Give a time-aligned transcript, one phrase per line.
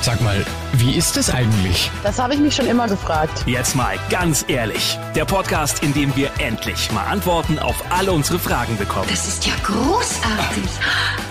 [0.00, 0.44] Sag mal,
[0.74, 1.90] wie ist es eigentlich?
[2.02, 3.42] Das habe ich mich schon immer gefragt.
[3.46, 4.98] Jetzt mal ganz ehrlich.
[5.14, 9.08] Der Podcast, in dem wir endlich mal Antworten auf alle unsere Fragen bekommen.
[9.10, 10.70] Das ist ja großartig.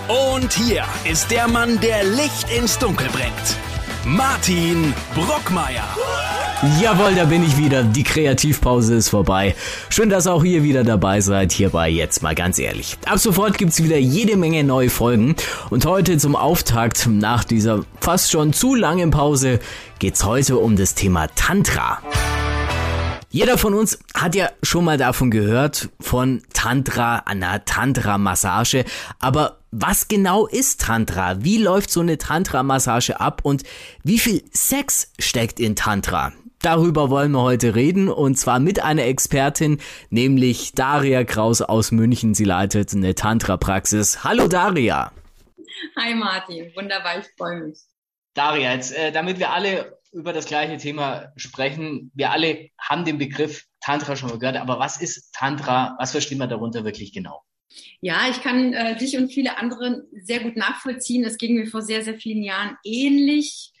[0.08, 3.56] Und hier ist der Mann, der Licht ins Dunkel bringt.
[4.04, 5.84] Martin Brockmeier.
[6.60, 7.84] Jawohl, da bin ich wieder.
[7.84, 9.54] Die Kreativpause ist vorbei.
[9.90, 11.52] Schön, dass auch ihr wieder dabei seid.
[11.52, 12.98] Hierbei jetzt mal ganz ehrlich.
[13.06, 15.36] Ab sofort gibt's wieder jede Menge neue Folgen.
[15.70, 19.60] Und heute zum Auftakt nach dieser fast schon zu langen Pause
[20.00, 22.02] geht's heute um das Thema Tantra.
[23.30, 28.84] Jeder von uns hat ja schon mal davon gehört, von Tantra, einer Tantra-Massage.
[29.20, 31.44] Aber was genau ist Tantra?
[31.44, 33.62] Wie läuft so eine Tantra-Massage ab und
[34.02, 36.32] wie viel Sex steckt in Tantra?
[36.60, 39.80] Darüber wollen wir heute reden und zwar mit einer Expertin,
[40.10, 42.34] nämlich Daria Kraus aus München.
[42.34, 44.24] Sie leitet eine Tantra-Praxis.
[44.24, 45.12] Hallo Daria.
[45.96, 47.78] Hi Martin, wunderbar, ich freue mich.
[48.34, 53.18] Daria, jetzt, äh, damit wir alle über das gleiche Thema sprechen, wir alle haben den
[53.18, 55.96] Begriff Tantra schon mal gehört, aber was ist Tantra?
[56.00, 57.42] Was verstehen wir darunter wirklich genau?
[58.00, 61.24] Ja, ich kann äh, dich und viele andere sehr gut nachvollziehen.
[61.24, 63.72] Es ging mir vor sehr, sehr vielen Jahren ähnlich.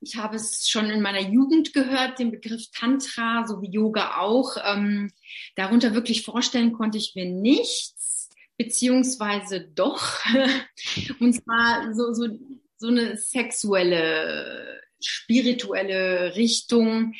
[0.00, 4.56] Ich habe es schon in meiner Jugend gehört, den Begriff Tantra, so wie Yoga auch.
[4.64, 5.12] Ähm,
[5.56, 10.18] darunter wirklich vorstellen konnte ich mir nichts, beziehungsweise doch.
[11.20, 12.28] und zwar so, so,
[12.76, 17.14] so eine sexuelle, spirituelle Richtung,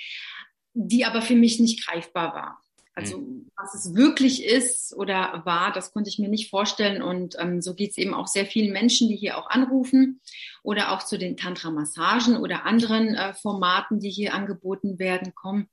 [0.73, 2.63] die aber für mich nicht greifbar war.
[3.01, 3.51] Also mhm.
[3.57, 7.03] was es wirklich ist oder war, das konnte ich mir nicht vorstellen.
[7.03, 10.21] Und ähm, so geht es eben auch sehr vielen Menschen, die hier auch anrufen
[10.63, 15.69] oder auch zu den Tantra-Massagen oder anderen äh, Formaten, die hier angeboten werden, kommen,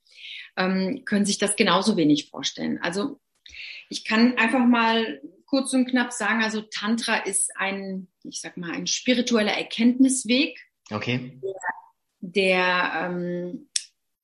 [0.55, 2.79] ähm, können sich das genauso wenig vorstellen.
[2.81, 3.19] Also
[3.89, 8.71] ich kann einfach mal kurz und knapp sagen, also Tantra ist ein, ich sag mal,
[8.71, 10.59] ein spiritueller Erkenntnisweg.
[10.91, 11.39] Okay.
[11.41, 11.53] Der,
[12.19, 13.66] der ähm,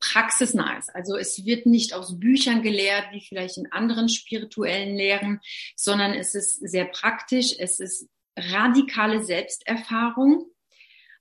[0.03, 0.93] praxisnah ist.
[0.93, 5.39] Also es wird nicht aus Büchern gelehrt, wie vielleicht in anderen spirituellen Lehren,
[5.75, 10.45] sondern es ist sehr praktisch, es ist radikale Selbsterfahrung.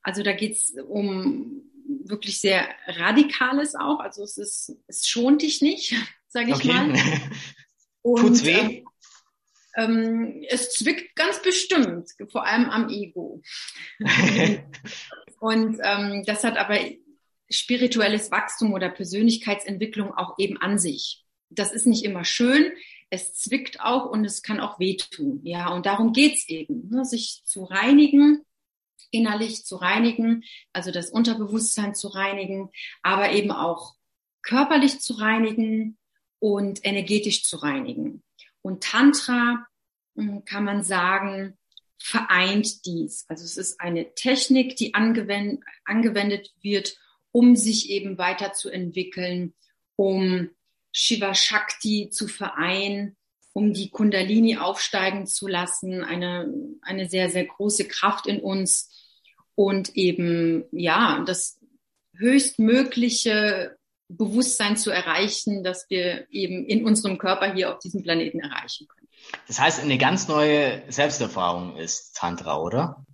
[0.02, 1.62] Also da geht es um
[2.04, 4.00] wirklich sehr Radikales auch.
[4.00, 5.94] Also es ist, es schont dich nicht,
[6.28, 6.72] sage ich okay.
[6.72, 6.94] mal.
[8.02, 8.82] Und, Tut's weh?
[9.76, 13.42] Ähm, es zwickt ganz bestimmt, vor allem am Ego.
[15.40, 16.78] Und ähm, das hat aber
[17.52, 21.24] spirituelles Wachstum oder Persönlichkeitsentwicklung auch eben an sich.
[21.50, 22.72] Das ist nicht immer schön,
[23.10, 25.40] es zwickt auch und es kann auch wehtun.
[25.44, 27.04] Ja, und darum geht's eben, ne?
[27.04, 28.42] sich zu reinigen,
[29.10, 32.70] innerlich zu reinigen, also das Unterbewusstsein zu reinigen,
[33.02, 33.94] aber eben auch
[34.40, 35.98] körperlich zu reinigen
[36.38, 38.22] und energetisch zu reinigen.
[38.62, 39.66] Und Tantra
[40.16, 41.58] hm, kann man sagen,
[41.98, 43.26] vereint dies.
[43.28, 46.96] Also es ist eine Technik, die angewendet, angewendet wird,
[47.32, 49.54] um sich eben weiterzuentwickeln,
[49.97, 50.50] um
[50.93, 53.16] Shiva Shakti zu vereinen,
[53.54, 58.91] um die Kundalini aufsteigen zu lassen, eine, eine sehr, sehr große Kraft in uns
[59.54, 61.59] und eben, ja, das
[62.16, 63.76] höchstmögliche
[64.09, 69.09] Bewusstsein zu erreichen, dass wir eben in unserem Körper hier auf diesem Planeten erreichen können.
[69.47, 73.06] Das heißt, eine ganz neue Selbsterfahrung ist Tantra, oder?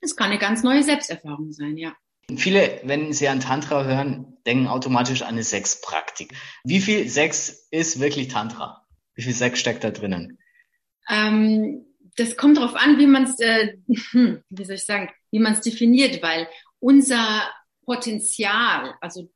[0.00, 1.94] Es kann eine ganz neue Selbsterfahrung sein, ja.
[2.36, 6.32] Viele, wenn sie an Tantra hören, denken automatisch an eine Sexpraktik.
[6.64, 8.86] Wie viel Sex ist wirklich Tantra?
[9.14, 10.38] Wie viel Sex steckt da drinnen?
[11.08, 11.84] Ähm,
[12.16, 13.76] das kommt darauf an, wie man es, äh,
[14.10, 16.48] hm, wie soll ich sagen, wie man es definiert, weil
[16.78, 17.48] unser
[17.84, 19.30] Potenzial, also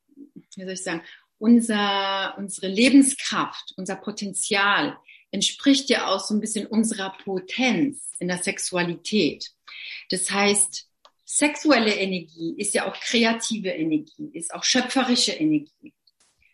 [0.56, 1.02] wie soll ich sagen,
[1.38, 4.96] unser, unsere Lebenskraft, unser Potenzial
[5.30, 9.50] entspricht ja auch so ein bisschen unserer Potenz in der Sexualität.
[10.10, 10.88] Das heißt,
[11.24, 15.94] sexuelle Energie ist ja auch kreative Energie, ist auch schöpferische Energie.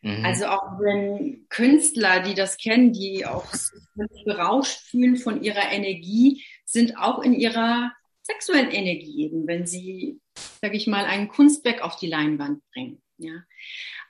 [0.03, 0.25] Mhm.
[0.25, 6.45] Also auch wenn Künstler, die das kennen, die auch sich berauscht fühlen von ihrer Energie,
[6.65, 7.93] sind auch in ihrer
[8.23, 10.21] sexuellen Energie eben, wenn sie,
[10.61, 13.03] sage ich mal, ein Kunstwerk auf die Leinwand bringen.
[13.19, 13.43] Ja,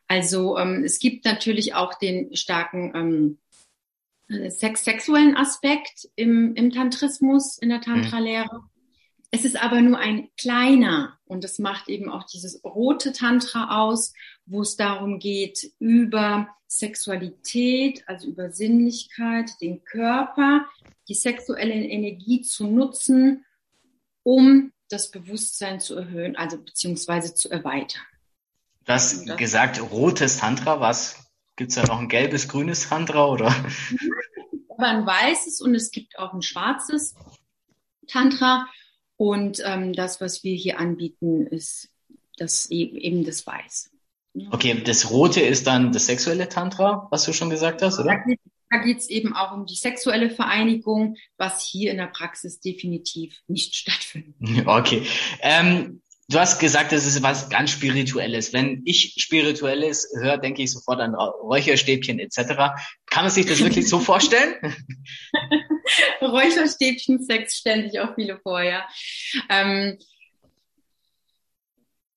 [0.07, 3.39] also ähm, es gibt natürlich auch den starken
[4.29, 7.83] ähm, sex sexuellen Aspekt im, im Tantrismus, in der mhm.
[9.33, 14.13] Es ist aber nur ein kleiner und das macht eben auch dieses rote Tantra aus,
[14.45, 20.67] wo es darum geht, über Sexualität, also über Sinnlichkeit, den Körper,
[21.09, 23.45] die sexuelle Energie zu nutzen,
[24.25, 28.03] um das Bewusstsein zu erhöhen, also beziehungsweise zu erweitern.
[28.85, 33.55] Du hast das gesagt, rotes Tantra, was gibt's da noch ein gelbes, grünes Tantra oder?
[34.77, 37.15] Aber ein weißes und es gibt auch ein schwarzes
[38.09, 38.67] Tantra.
[39.21, 41.91] Und ähm, das, was wir hier anbieten, ist
[42.39, 43.91] das e-, eben das Weiß.
[44.51, 48.17] Okay, das Rote ist dann das sexuelle Tantra, was du schon gesagt hast, oder?
[48.71, 53.39] Da geht es eben auch um die sexuelle Vereinigung, was hier in der Praxis definitiv
[53.47, 54.37] nicht stattfindet.
[54.67, 55.03] Okay.
[55.43, 58.53] Ähm, du hast gesagt, das ist was ganz Spirituelles.
[58.53, 62.39] Wenn ich Spirituelles höre, denke ich sofort an Räucherstäbchen etc.
[63.07, 64.55] Kann man sich das wirklich so vorstellen?
[66.23, 68.87] Räucherstäbchen, Sex stellen sich auch viele vor, ja.
[69.49, 69.99] Ähm,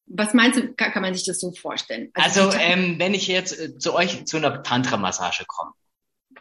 [0.06, 2.12] was meinst du, kann, kann, man sich das so vorstellen?
[2.14, 5.72] Also, also ähm, wenn ich jetzt äh, zu euch zu einer Tantra-Massage komme,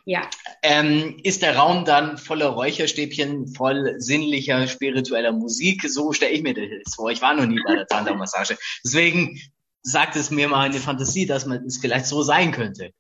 [0.05, 0.29] ja.
[0.63, 5.89] Ähm, ist der Raum dann voller Räucherstäbchen, voll sinnlicher, spiritueller Musik?
[5.89, 7.11] So stelle ich mir das vor.
[7.11, 8.57] Ich war noch nie bei der Tantra-Massage.
[8.85, 9.41] Deswegen
[9.83, 12.93] sagt es mir mal eine Fantasie, dass man es vielleicht so sein könnte.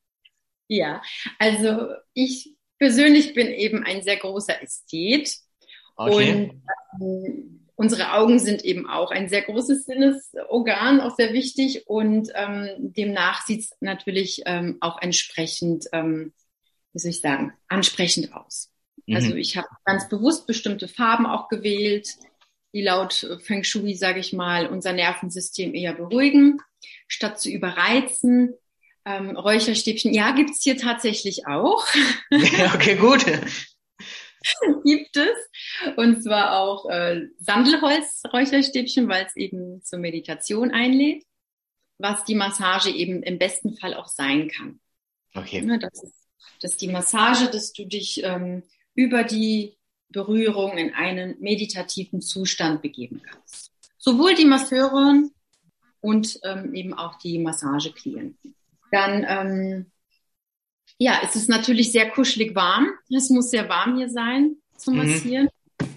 [0.68, 1.02] Ja,
[1.38, 5.36] also ich persönlich bin eben ein sehr großer Ästhet.
[5.96, 6.52] Okay.
[6.98, 11.86] Und ähm, unsere Augen sind eben auch ein sehr großes Sinnesorgan, auch sehr wichtig.
[11.86, 16.32] Und ähm, demnach sieht es natürlich ähm, auch entsprechend ähm,
[16.92, 18.70] wie soll ich sagen, ansprechend aus.
[19.06, 19.16] Mhm.
[19.16, 22.08] Also ich habe ganz bewusst bestimmte Farben auch gewählt,
[22.74, 26.60] die laut Feng Shui, sage ich mal, unser Nervensystem eher beruhigen,
[27.06, 28.54] statt zu überreizen.
[29.04, 31.86] Ähm, Räucherstäbchen, ja, gibt's hier tatsächlich auch.
[32.30, 33.26] Ja, okay, gut.
[34.84, 35.96] gibt es.
[35.96, 41.24] Und zwar auch äh, Sandelholz-Räucherstäbchen, weil es eben zur Meditation einlädt,
[41.98, 44.80] was die Massage eben im besten Fall auch sein kann.
[45.34, 45.64] Okay.
[45.66, 46.21] Ja, das ist
[46.60, 48.62] dass die Massage, dass du dich ähm,
[48.94, 49.76] über die
[50.08, 53.72] Berührung in einen meditativen Zustand begeben kannst.
[53.98, 55.30] Sowohl die Masseurin
[56.00, 58.54] und ähm, eben auch die Massageklienten.
[58.90, 59.92] Dann ähm,
[60.98, 62.88] ja, es ist natürlich sehr kuschelig warm.
[63.10, 65.00] Es muss sehr warm hier sein zum mhm.
[65.00, 65.48] Massieren.
[65.80, 65.88] Mhm.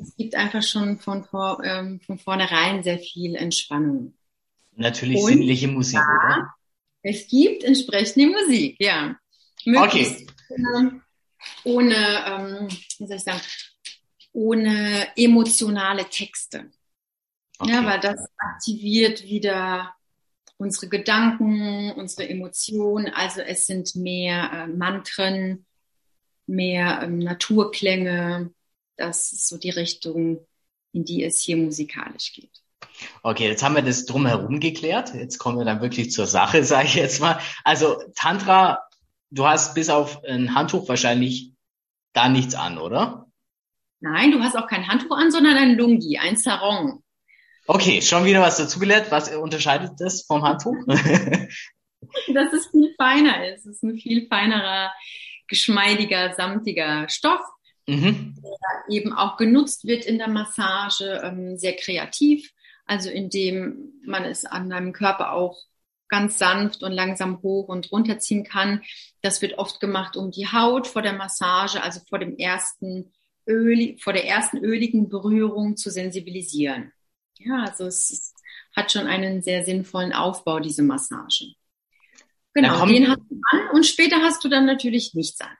[0.00, 4.14] Es gibt einfach schon von, vor, ähm, von vornherein sehr viel Entspannung.
[4.74, 6.54] Natürlich und, sinnliche Musik, ja, oder?
[7.02, 9.16] Es gibt entsprechende Musik, ja.
[9.64, 11.00] Möglichst okay.
[11.64, 11.96] ohne,
[12.26, 12.68] ähm,
[12.98, 13.40] wie soll ich sagen,
[14.32, 16.70] ohne emotionale Texte.
[17.58, 17.72] Okay.
[17.72, 19.94] Ja, weil das aktiviert wieder
[20.58, 23.12] unsere Gedanken, unsere Emotionen.
[23.12, 25.66] Also es sind mehr äh, Mantren,
[26.46, 28.52] mehr ähm, Naturklänge.
[28.96, 30.46] Das ist so die Richtung,
[30.92, 32.62] in die es hier musikalisch geht.
[33.22, 35.14] Okay, jetzt haben wir das drumherum geklärt.
[35.14, 37.40] Jetzt kommen wir dann wirklich zur Sache, sage ich jetzt mal.
[37.64, 38.87] Also Tantra
[39.30, 41.52] du hast bis auf ein Handtuch wahrscheinlich
[42.12, 43.26] da nichts an, oder?
[44.00, 47.02] Nein, du hast auch kein Handtuch an, sondern ein Lungi, ein Sarong.
[47.66, 49.10] Okay, schon wieder was dazugelernt.
[49.10, 50.76] Was unterscheidet das vom Handtuch?
[50.86, 53.66] Dass es viel feiner ist.
[53.66, 54.92] Es ist ein viel feinerer,
[55.48, 57.42] geschmeidiger, samtiger Stoff,
[57.86, 58.34] mhm.
[58.42, 62.52] der eben auch genutzt wird in der Massage, ähm, sehr kreativ.
[62.86, 65.58] Also indem man es an deinem Körper auch
[66.08, 68.82] ganz sanft und langsam hoch und runterziehen kann.
[69.22, 73.12] Das wird oft gemacht um die Haut vor der Massage, also vor dem ersten
[73.46, 76.92] Öl, vor der ersten öligen Berührung zu sensibilisieren.
[77.38, 78.34] Ja, also es
[78.74, 81.52] hat schon einen sehr sinnvollen Aufbau, diese Massage.
[82.54, 85.56] Genau, den hast du an und später hast du dann natürlich nichts an.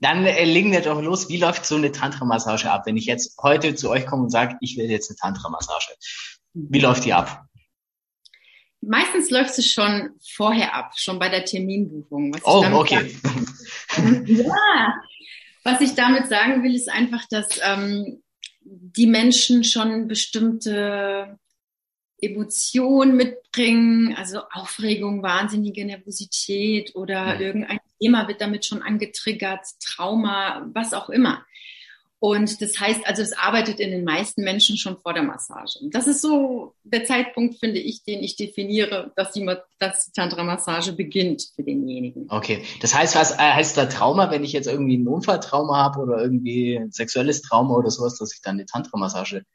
[0.00, 1.28] Dann äh, legen wir doch los.
[1.28, 2.86] Wie läuft so eine Tantra-Massage ab?
[2.86, 5.92] Wenn ich jetzt heute zu euch komme und sage, ich will jetzt eine Tantra-Massage.
[6.54, 7.46] Wie läuft die ab?
[8.82, 12.34] Meistens läuft es schon vorher ab, schon bei der Terminbuchung.
[12.44, 13.14] oh, okay.
[14.26, 14.94] ja,
[15.64, 18.22] was ich damit sagen will, ist einfach, dass ähm,
[18.62, 21.38] die Menschen schon bestimmte
[22.22, 27.40] Emotionen mitbringen, also Aufregung, wahnsinnige Nervosität oder ja.
[27.40, 31.44] irgendein Thema wird damit schon angetriggert, Trauma, was auch immer.
[32.22, 35.78] Und das heißt also, es arbeitet in den meisten Menschen schon vor der Massage.
[35.90, 40.92] Das ist so der Zeitpunkt, finde ich, den ich definiere, dass die, dass die Tantra-Massage
[40.92, 42.26] beginnt für denjenigen.
[42.28, 42.62] Okay.
[42.82, 46.20] Das heißt, was äh, heißt da Trauma, wenn ich jetzt irgendwie ein Unfalltrauma habe oder
[46.20, 49.46] irgendwie ein sexuelles Trauma oder sowas, dass ich dann eine Tantra-Massage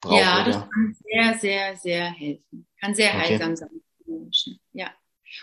[0.00, 0.18] brauche?
[0.18, 0.44] Ja, oder?
[0.44, 2.66] das kann sehr, sehr, sehr helfen.
[2.80, 3.18] Kann sehr okay.
[3.18, 4.58] heilsam sein für die Menschen.
[4.72, 4.90] Ja.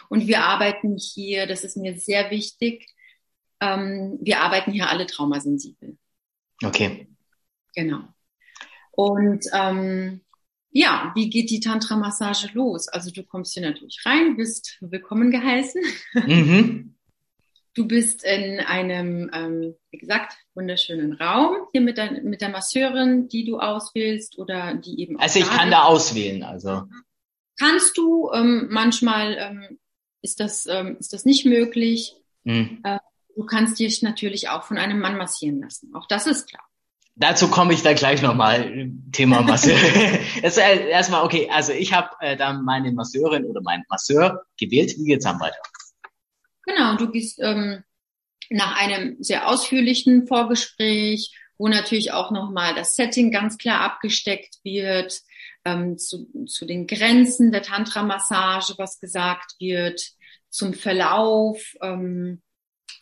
[0.10, 2.88] Und wir arbeiten hier, das ist mir sehr wichtig,
[3.62, 6.00] ähm, wir arbeiten hier alle traumasensibel.
[6.64, 7.08] Okay.
[7.76, 8.02] Genau.
[8.92, 10.22] Und ähm,
[10.72, 12.88] ja, wie geht die Tantra-Massage los?
[12.88, 15.82] Also du kommst hier natürlich rein, bist willkommen geheißen.
[16.14, 16.96] Mhm.
[17.74, 23.28] Du bist in einem, ähm, wie gesagt, wunderschönen Raum hier mit der, mit der Masseurin,
[23.28, 25.20] die du auswählst oder die eben.
[25.20, 26.84] Also ich kann da auswählen, also.
[27.58, 29.80] Kannst du, ähm, manchmal ähm,
[30.22, 32.16] ist, das, ähm, ist das nicht möglich.
[32.44, 32.80] Mhm.
[32.84, 33.00] Äh,
[33.36, 35.94] Du kannst dich natürlich auch von einem Mann massieren lassen.
[35.94, 36.64] Auch das ist klar.
[37.18, 39.78] Dazu komme ich dann gleich nochmal, Thema Masseur.
[40.42, 44.96] Erstmal, okay, also ich habe äh, dann meine Masseurin oder meinen Masseur gewählt.
[44.98, 45.58] Wie geht's dann weiter?
[46.64, 47.84] Genau, du gehst ähm,
[48.50, 55.22] nach einem sehr ausführlichen Vorgespräch, wo natürlich auch nochmal das Setting ganz klar abgesteckt wird,
[55.64, 60.02] ähm, zu, zu den Grenzen der Tantra-Massage, was gesagt wird,
[60.50, 62.42] zum Verlauf, ähm,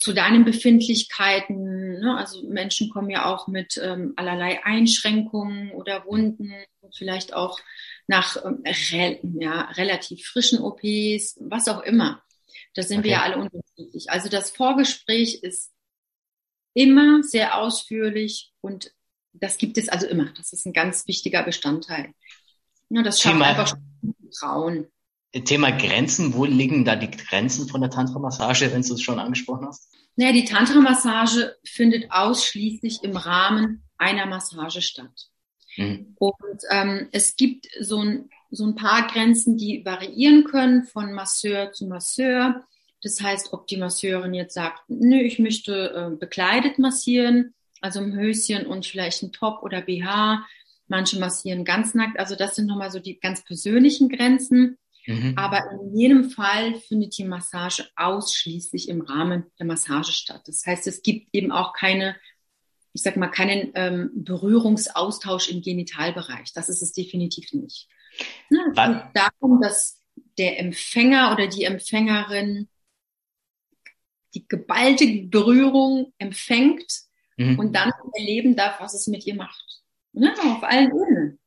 [0.03, 2.01] zu deinen Befindlichkeiten.
[2.01, 2.17] Ne?
[2.17, 6.53] Also Menschen kommen ja auch mit ähm, allerlei Einschränkungen oder Wunden,
[6.93, 7.57] vielleicht auch
[8.05, 12.22] nach ähm, re ja, relativ frischen OPs, was auch immer.
[12.74, 13.05] Da sind okay.
[13.05, 14.10] wir ja alle unterschiedlich.
[14.10, 15.72] Also das Vorgespräch ist
[16.74, 18.91] immer sehr ausführlich und
[19.31, 20.33] das gibt es also immer.
[20.36, 22.13] Das ist ein ganz wichtiger Bestandteil.
[22.89, 23.77] Ja, das schafft Thema, einfach
[24.19, 24.88] Vertrauen.
[25.34, 29.66] Thema Grenzen, wo liegen da die Grenzen von der Tantra-Massage, wenn du es schon angesprochen
[29.66, 29.90] hast?
[30.16, 35.30] Naja, die Tantra-Massage findet ausschließlich im Rahmen einer Massage statt.
[35.75, 36.16] Mhm.
[36.20, 41.72] Und ähm, es gibt so ein, so ein paar Grenzen, die variieren können von Masseur
[41.72, 42.63] zu Masseur.
[43.02, 48.13] Das heißt, ob die Masseurin jetzt sagt, nö, ich möchte äh, bekleidet massieren, also im
[48.13, 50.46] Höschen und vielleicht ein Top oder BH.
[50.88, 52.20] Manche massieren ganz nackt.
[52.20, 54.78] Also das sind nochmal so die ganz persönlichen Grenzen.
[55.05, 55.33] Mhm.
[55.38, 60.43] Aber in jedem Fall findet die Massage ausschließlich im Rahmen der Massage statt.
[60.45, 62.15] Das heißt, es gibt eben auch keine,
[62.93, 66.53] ich sag mal, keinen ähm, Berührungsaustausch im Genitalbereich.
[66.53, 67.88] Das ist es definitiv nicht.
[68.50, 68.60] Ne?
[68.69, 70.00] Es geht darum, dass
[70.38, 72.69] der Empfänger oder die Empfängerin
[74.33, 77.03] die geballte Berührung empfängt
[77.38, 77.60] mhm.
[77.60, 79.83] und dann erleben darf, was es mit ihr macht.
[80.13, 80.33] Ne?
[80.43, 81.39] Auf allen Ebenen.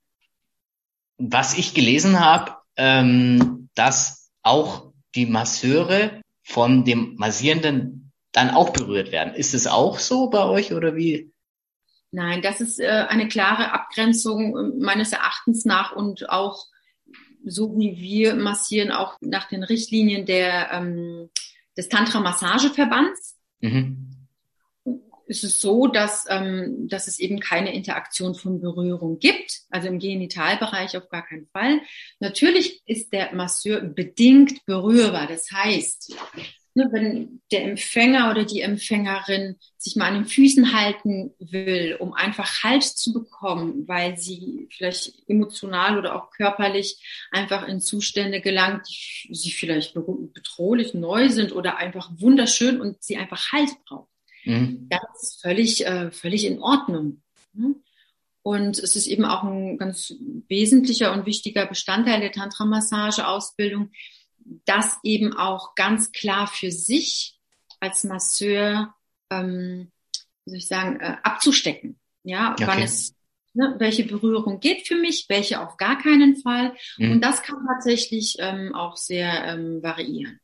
[1.18, 9.12] Was ich gelesen habe, ähm, dass auch die Masseure von dem Massierenden dann auch berührt
[9.12, 9.35] werden.
[9.35, 11.33] Ist es auch so bei euch oder wie?
[12.12, 16.66] Nein, das ist äh, eine klare Abgrenzung äh, meines Erachtens nach und auch
[17.45, 21.30] so wie wir massieren, auch nach den Richtlinien der, ähm,
[21.76, 23.37] des Tantra-Massageverbands.
[23.61, 24.15] Mhm
[25.26, 29.99] ist es so, dass, ähm, dass es eben keine Interaktion von Berührung gibt, also im
[29.99, 31.80] Genitalbereich auf gar keinen Fall.
[32.21, 35.26] Natürlich ist der Masseur bedingt berührbar.
[35.26, 36.14] Das heißt,
[36.75, 42.12] ne, wenn der Empfänger oder die Empfängerin sich mal an den Füßen halten will, um
[42.12, 47.02] einfach Halt zu bekommen, weil sie vielleicht emotional oder auch körperlich
[47.33, 53.16] einfach in Zustände gelangt, die sie vielleicht bedrohlich neu sind oder einfach wunderschön und sie
[53.16, 54.15] einfach Halt braucht
[54.47, 54.88] Mhm.
[54.88, 57.23] Das ist völlig, äh, völlig in Ordnung.
[57.53, 57.75] Ne?
[58.43, 60.15] Und es ist eben auch ein ganz
[60.49, 63.91] wesentlicher und wichtiger Bestandteil der Tantra-Massage-Ausbildung,
[64.65, 67.41] das eben auch ganz klar für sich
[67.81, 68.95] als Masseur,
[69.31, 69.91] ähm,
[70.45, 71.99] wie soll ich sagen, äh, abzustecken.
[72.23, 72.67] Ja, okay.
[72.69, 73.17] wann es,
[73.55, 76.76] ne, welche Berührung geht für mich, welche auf gar keinen Fall.
[76.99, 77.12] Mhm.
[77.12, 80.38] Und das kann tatsächlich ähm, auch sehr ähm, variieren.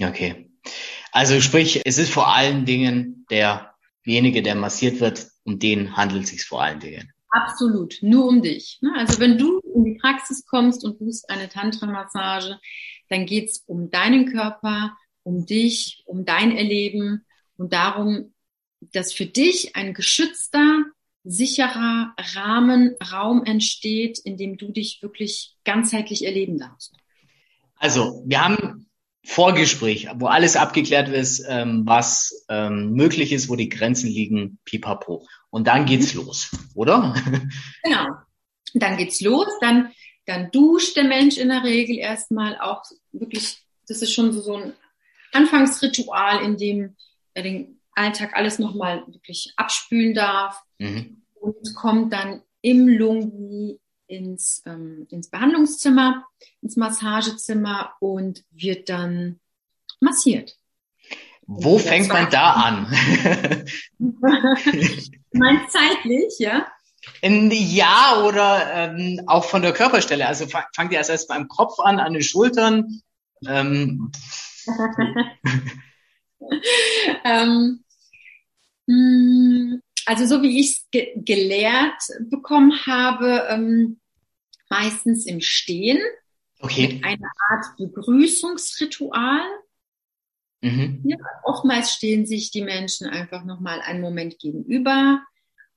[0.00, 0.50] Okay.
[1.12, 6.30] Also sprich, es ist vor allen Dingen derjenige, der massiert wird, um den handelt es
[6.30, 7.12] sich vor allen Dingen.
[7.30, 8.78] Absolut, nur um dich.
[8.80, 8.92] Ne?
[8.96, 12.58] Also wenn du in die Praxis kommst und buchst eine Tantra-Massage,
[13.08, 18.32] dann geht's um deinen Körper, um dich, um dein Erleben und darum,
[18.80, 20.84] dass für dich ein geschützter,
[21.24, 26.94] sicherer Rahmen, Raum entsteht, in dem du dich wirklich ganzheitlich erleben darfst.
[27.76, 28.87] Also, wir haben
[29.28, 35.26] Vorgespräch, wo alles abgeklärt ist, ähm, was ähm, möglich ist, wo die Grenzen liegen, pipapo.
[35.50, 36.22] Und dann geht's mhm.
[36.22, 37.14] los, oder?
[37.82, 38.06] Genau.
[38.72, 39.92] Dann geht's los, dann,
[40.24, 42.82] dann duscht der Mensch in der Regel erstmal auch
[43.12, 44.72] wirklich, das ist schon so, so ein
[45.32, 46.96] Anfangsritual, in dem
[47.34, 51.22] er den Alltag alles nochmal wirklich abspülen darf mhm.
[51.34, 56.24] und kommt dann im Lungi ins, ähm, ins Behandlungszimmer,
[56.60, 59.38] ins Massagezimmer und wird dann
[60.00, 60.56] massiert.
[61.46, 62.86] Wo fängt man da an?
[65.32, 66.66] mein zeitlich, ja?
[67.22, 70.26] In, ja, oder ähm, auch von der Körperstelle.
[70.26, 73.00] Also fangt ihr erst erst beim Kopf an, an den Schultern.
[73.46, 74.12] Ähm.
[77.24, 77.82] ähm,
[78.86, 84.00] hm, also so wie ich es ge gelehrt bekommen habe, ähm,
[84.70, 85.98] meistens im Stehen.
[86.60, 86.94] Okay.
[86.94, 89.42] Mit einer Art Begrüßungsritual.
[90.62, 91.02] Mhm.
[91.04, 95.22] Ja, oftmals stehen sich die Menschen einfach nochmal einen Moment gegenüber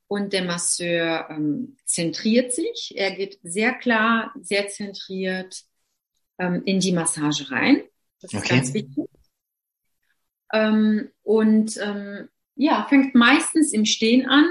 [0.08, 2.94] und der Masseur ähm, zentriert sich.
[2.96, 5.62] Er geht sehr klar, sehr zentriert
[6.38, 7.84] ähm, in die Massage rein.
[8.22, 8.56] Das ist okay.
[8.56, 9.10] ganz wichtig.
[10.54, 14.46] Ähm, und ähm, ja, fängt meistens im Stehen an,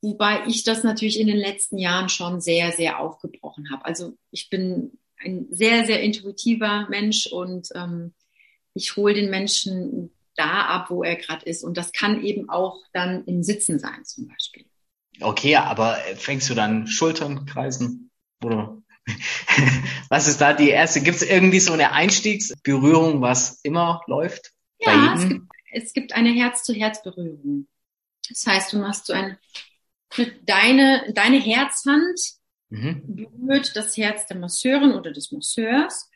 [0.00, 3.84] wobei ich das natürlich in den letzten Jahren schon sehr, sehr aufgebrochen habe.
[3.84, 8.14] Also ich bin ein sehr, sehr intuitiver Mensch und ähm,
[8.74, 11.64] ich hole den Menschen da ab, wo er gerade ist.
[11.64, 14.64] Und das kann eben auch dann im Sitzen sein zum Beispiel.
[15.20, 18.10] Okay, aber fängst du dann Schultern kreisen?
[18.44, 18.80] Oder
[20.08, 21.00] was ist da die erste?
[21.00, 24.52] Gibt es irgendwie so eine Einstiegsberührung, was immer läuft?
[24.78, 27.66] Ja, es gibt, es gibt eine Herz-zu-Herz-Berührung.
[28.28, 29.38] Das heißt, du machst so ein,
[30.44, 32.18] deine, deine Herzhand
[32.68, 33.02] mhm.
[33.06, 36.10] berührt das Herz der Masseurin oder des Masseurs.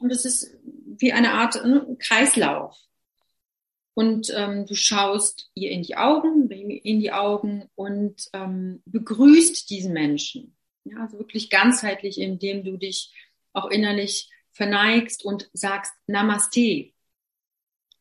[0.00, 2.76] Und es ist wie eine Art äh, Kreislauf.
[3.94, 9.92] Und ähm, du schaust ihr in die Augen, in die Augen und ähm, begrüßt diesen
[9.92, 10.56] Menschen.
[10.84, 13.12] Ja, also wirklich ganzheitlich, indem du dich
[13.52, 16.92] auch innerlich verneigst und sagst Namaste.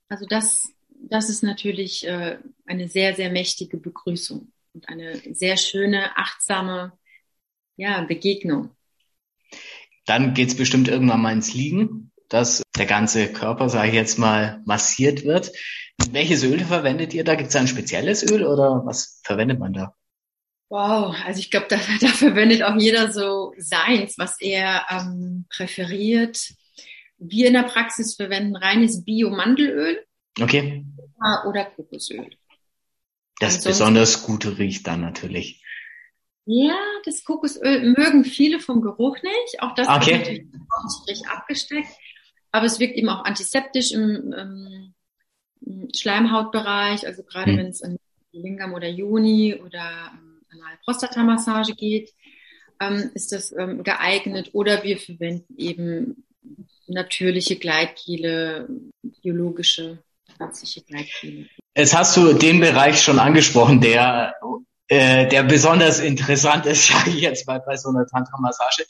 [0.08, 6.18] Also das, das ist natürlich äh, eine sehr, sehr mächtige Begrüßung und eine sehr schöne,
[6.18, 6.94] achtsame
[7.76, 8.72] ja, Begegnung.
[10.06, 14.62] Dann geht's bestimmt irgendwann mal ins Liegen, dass der ganze Körper, sage ich jetzt mal,
[14.66, 15.52] massiert wird.
[16.12, 17.36] Welches Öl verwendet ihr da?
[17.36, 19.96] Gibt es ein spezielles Öl oder was verwendet man da?
[20.70, 26.54] Wow, also ich glaube, da, da verwendet auch jeder so seins, was er ähm, präferiert.
[27.18, 30.04] Wir in der Praxis verwenden reines Bio-Mandelöl.
[30.40, 30.86] Okay.
[31.48, 32.30] Oder Kokosöl.
[33.40, 35.64] Das Ansonsten, besonders gute riecht dann natürlich.
[36.46, 39.62] Ja, das Kokosöl mögen viele vom Geruch nicht.
[39.62, 40.12] Auch das okay.
[40.12, 40.48] wird natürlich
[41.02, 41.90] strich abgesteckt.
[42.52, 44.34] Aber es wirkt eben auch antiseptisch im,
[45.62, 47.06] im Schleimhautbereich.
[47.06, 47.58] Also gerade hm.
[47.58, 47.98] wenn es an
[48.32, 52.14] Lingam oder Juni oder ähm, Anal-Prostata-Massage geht,
[52.80, 54.52] ähm, ist das ähm, geeignet.
[54.54, 56.26] Oder wir verwenden eben
[56.88, 58.70] natürliche Gleitgele,
[59.22, 60.00] biologische,
[60.38, 61.48] pflanzliche Gleitgele.
[61.76, 64.36] Jetzt hast du den Bereich schon angesprochen, der
[64.90, 68.86] äh, der besonders interessant ist, sage ich jetzt mal bei so einer Tantra-Massage.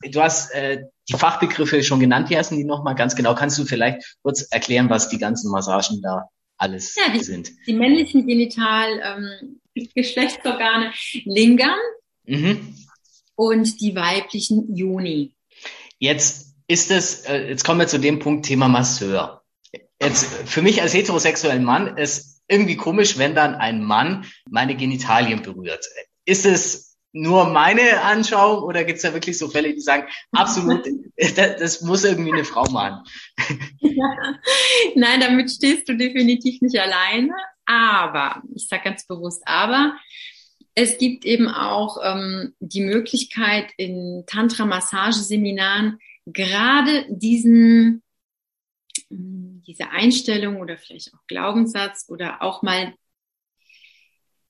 [0.00, 3.34] Du hast äh, die Fachbegriffe schon genannt, die ersten die nochmal ganz genau.
[3.34, 7.50] Kannst du vielleicht kurz erklären, was die ganzen Massagen da alles ja, die, sind?
[7.66, 9.60] Die männlichen Genital, ähm,
[9.94, 10.92] Geschlechtsorgane
[11.24, 11.70] Lingam
[12.24, 12.74] mhm.
[13.34, 15.34] und die weiblichen Joni.
[15.98, 19.41] Jetzt ist es, äh, jetzt kommen wir zu dem Punkt Thema Masseur.
[20.02, 25.42] Jetzt für mich als heterosexuellen Mann ist irgendwie komisch, wenn dann ein Mann meine Genitalien
[25.42, 25.86] berührt.
[26.24, 30.86] Ist es nur meine Anschauung oder gibt es da wirklich so Fälle, die sagen, absolut,
[31.16, 33.04] das, das muss irgendwie eine Frau machen?
[33.78, 34.34] Ja.
[34.94, 37.32] Nein, damit stehst du definitiv nicht alleine.
[37.64, 39.96] Aber, ich sage ganz bewusst aber,
[40.74, 48.02] es gibt eben auch ähm, die Möglichkeit in Tantra-Massageseminaren gerade diesen
[49.12, 52.94] diese Einstellung oder vielleicht auch Glaubenssatz oder auch mal,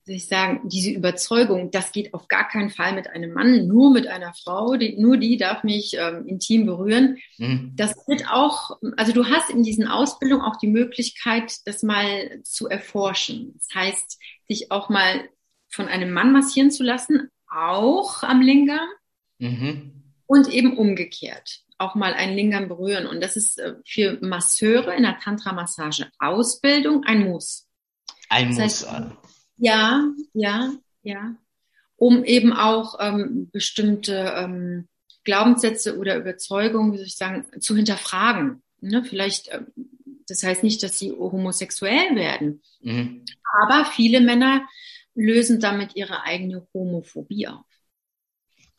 [0.05, 3.91] soll ich sagen, diese Überzeugung, das geht auf gar keinen Fall mit einem Mann, nur
[3.91, 7.17] mit einer Frau, die, nur die darf mich ähm, intim berühren.
[7.37, 7.71] Mhm.
[7.75, 12.67] Das wird auch, also du hast in diesen Ausbildungen auch die Möglichkeit, das mal zu
[12.67, 13.53] erforschen.
[13.55, 15.29] Das heißt, dich auch mal
[15.69, 18.87] von einem Mann massieren zu lassen, auch am Lingam.
[19.39, 20.03] Mhm.
[20.25, 23.05] Und eben umgekehrt auch mal ein Lingam berühren.
[23.07, 27.67] Und das ist äh, für Masseure in der Tantra-Massage-Ausbildung ein Muss.
[28.29, 28.91] Ein das Muss.
[28.91, 29.11] Heißt,
[29.57, 31.35] ja, ja, ja.
[31.95, 34.87] Um eben auch ähm, bestimmte ähm,
[35.23, 38.61] Glaubenssätze oder Überzeugungen, wie soll ich sagen, zu hinterfragen.
[38.81, 39.03] Ne?
[39.03, 39.61] Vielleicht, äh,
[40.27, 43.23] das heißt nicht, dass sie homosexuell werden, mhm.
[43.61, 44.67] aber viele Männer
[45.15, 47.65] lösen damit ihre eigene Homophobie auf.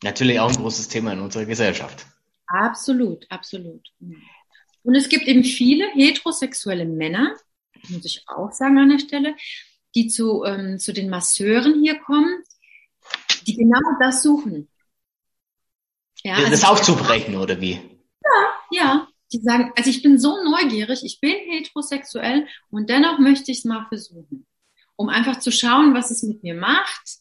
[0.03, 2.05] Natürlich auch ein großes Thema in unserer Gesellschaft.
[2.47, 3.89] Absolut, absolut.
[4.83, 7.35] Und es gibt eben viele heterosexuelle Männer,
[7.89, 9.35] muss ich auch sagen an der Stelle,
[9.95, 12.43] die zu, ähm, zu den Masseuren hier kommen,
[13.47, 14.69] die genau das suchen.
[16.23, 17.73] Ja, das also aufzubrechen oder wie?
[18.23, 19.07] Ja, ja.
[19.31, 23.65] Die sagen, also ich bin so neugierig, ich bin heterosexuell und dennoch möchte ich es
[23.65, 24.45] mal versuchen,
[24.95, 27.17] um einfach zu schauen, was es mit mir macht,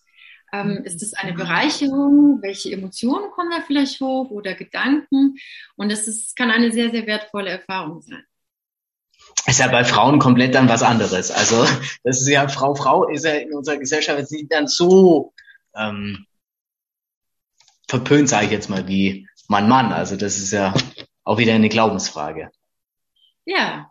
[0.54, 2.40] ähm, ist es eine Bereicherung?
[2.40, 5.36] Welche Emotionen kommen da vielleicht hoch oder Gedanken?
[5.76, 8.24] Und das ist, kann eine sehr, sehr wertvolle Erfahrung sein.
[9.46, 11.30] Ist ja bei Frauen komplett dann was anderes.
[11.30, 11.64] Also
[12.04, 15.32] das ist ja Frau, Frau ist ja in unserer Gesellschaft jetzt nicht dann so
[15.74, 16.26] ähm,
[17.88, 19.92] verpönt, sage ich jetzt mal, wie Mann, Mann.
[19.92, 20.72] Also das ist ja
[21.24, 22.50] auch wieder eine Glaubensfrage.
[23.44, 23.90] Ja,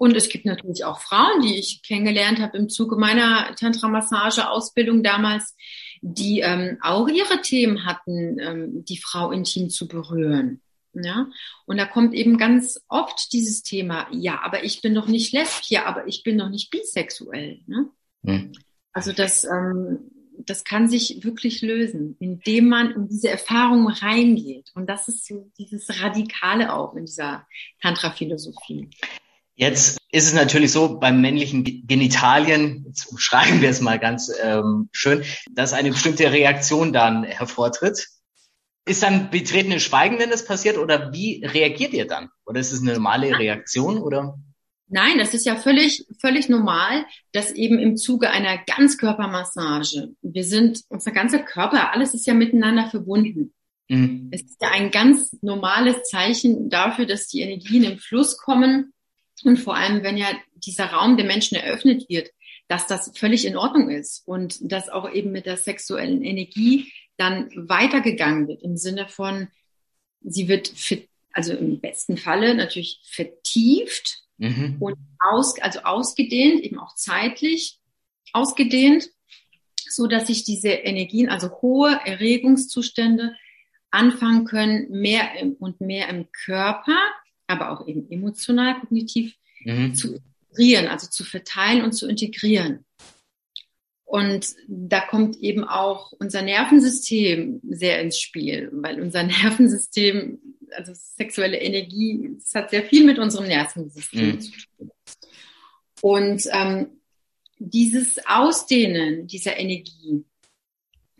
[0.00, 5.54] und es gibt natürlich auch Frauen, die ich kennengelernt habe im Zuge meiner Tantra-Massage-Ausbildung damals,
[6.00, 10.62] die ähm, auch ihre Themen hatten, ähm, die Frau intim zu berühren.
[10.94, 11.28] Ja,
[11.66, 15.68] und da kommt eben ganz oft dieses Thema, ja, aber ich bin doch nicht lesbisch,
[15.68, 17.60] ja, aber ich bin doch nicht bisexuell.
[17.66, 17.90] Ne?
[18.24, 18.52] Hm.
[18.94, 20.10] Also das, ähm,
[20.46, 24.70] das kann sich wirklich lösen, indem man in diese Erfahrung reingeht.
[24.74, 27.46] Und das ist so dieses Radikale auch in dieser
[27.82, 28.88] Tantra-Philosophie.
[29.60, 34.88] Jetzt ist es natürlich so, beim männlichen Genitalien, jetzt schreiben wir es mal ganz ähm,
[34.90, 38.08] schön, dass eine bestimmte Reaktion dann hervortritt.
[38.86, 42.30] Ist dann betretenes Schweigen, wenn das passiert, oder wie reagiert ihr dann?
[42.46, 44.38] Oder ist es eine normale Reaktion, oder?
[44.88, 50.84] Nein, das ist ja völlig, völlig normal, dass eben im Zuge einer Ganzkörpermassage, wir sind,
[50.88, 53.52] unser ganzer Körper, alles ist ja miteinander verbunden.
[53.90, 54.30] Mhm.
[54.32, 58.94] Es ist ja ein ganz normales Zeichen dafür, dass die Energien im Fluss kommen
[59.44, 62.30] und vor allem, wenn ja dieser Raum der Menschen eröffnet wird,
[62.68, 67.50] dass das völlig in Ordnung ist und dass auch eben mit der sexuellen Energie dann
[67.54, 69.48] weitergegangen wird im Sinne von,
[70.22, 70.72] sie wird,
[71.32, 74.76] also im besten Falle natürlich vertieft mhm.
[74.80, 77.78] und aus, also ausgedehnt, eben auch zeitlich
[78.32, 79.10] ausgedehnt,
[79.88, 83.34] so dass sich diese Energien, also hohe Erregungszustände
[83.90, 86.96] anfangen können, mehr und mehr im Körper
[87.50, 89.34] aber auch eben emotional, kognitiv
[89.64, 89.94] mhm.
[89.94, 92.84] zu integrieren, also zu verteilen und zu integrieren.
[94.10, 100.40] Und da kommt eben auch unser Nervensystem sehr ins Spiel, weil unser Nervensystem,
[100.72, 104.40] also sexuelle Energie, das hat sehr viel mit unserem Nervensystem mhm.
[104.40, 104.90] zu tun.
[106.02, 106.88] Und ähm,
[107.60, 110.24] dieses Ausdehnen dieser Energie,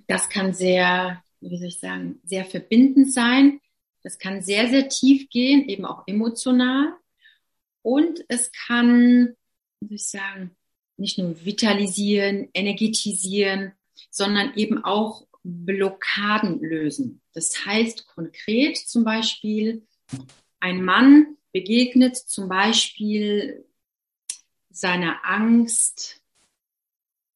[0.08, 3.59] das kann sehr, wie soll ich sagen, sehr verbindend sein,
[4.02, 6.94] das kann sehr, sehr tief gehen, eben auch emotional.
[7.82, 9.34] Und es kann,
[9.80, 10.56] wie ich sagen,
[10.96, 13.72] nicht nur vitalisieren, energetisieren,
[14.10, 17.22] sondern eben auch Blockaden lösen.
[17.32, 19.86] Das heißt konkret zum Beispiel,
[20.60, 23.64] ein Mann begegnet zum Beispiel
[24.68, 26.22] seiner Angst,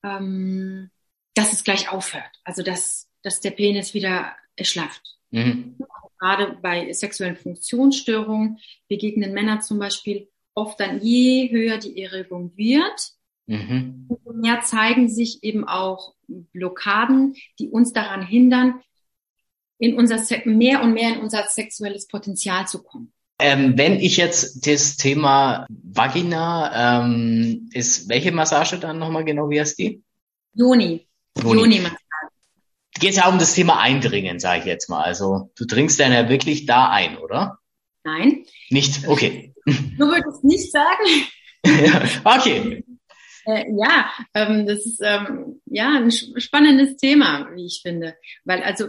[0.02, 0.90] ähm,
[1.34, 2.30] dass es gleich aufhört.
[2.44, 5.18] Also dass, dass der Penis wieder erschlafft.
[5.30, 5.76] Mhm
[6.24, 8.58] gerade bei sexuellen Funktionsstörungen
[8.88, 13.10] begegnen Männer zum Beispiel oft dann, je höher die Erregung wird,
[13.46, 14.06] mhm.
[14.08, 18.80] umso mehr zeigen sich eben auch Blockaden, die uns daran hindern,
[19.78, 23.12] in unser mehr und mehr in unser sexuelles Potenzial zu kommen.
[23.38, 29.60] Ähm, wenn ich jetzt das Thema Vagina, ähm, ist welche Massage dann nochmal genau, wie
[29.60, 30.02] heißt die?
[30.54, 31.06] Joni.
[31.42, 31.82] Joni.
[32.98, 35.02] Geht ja um das Thema Eindringen, sage ich jetzt mal.
[35.02, 37.58] Also du dringst dann ja wirklich da ein, oder?
[38.04, 38.44] Nein.
[38.70, 39.08] Nicht?
[39.08, 39.54] Okay.
[39.66, 41.26] Du würdest nicht sagen.
[41.64, 42.02] ja,
[42.36, 42.84] okay.
[43.46, 48.16] Äh, ja, ähm, das ist ähm, ja ein spannendes Thema, wie ich finde.
[48.44, 48.88] Weil also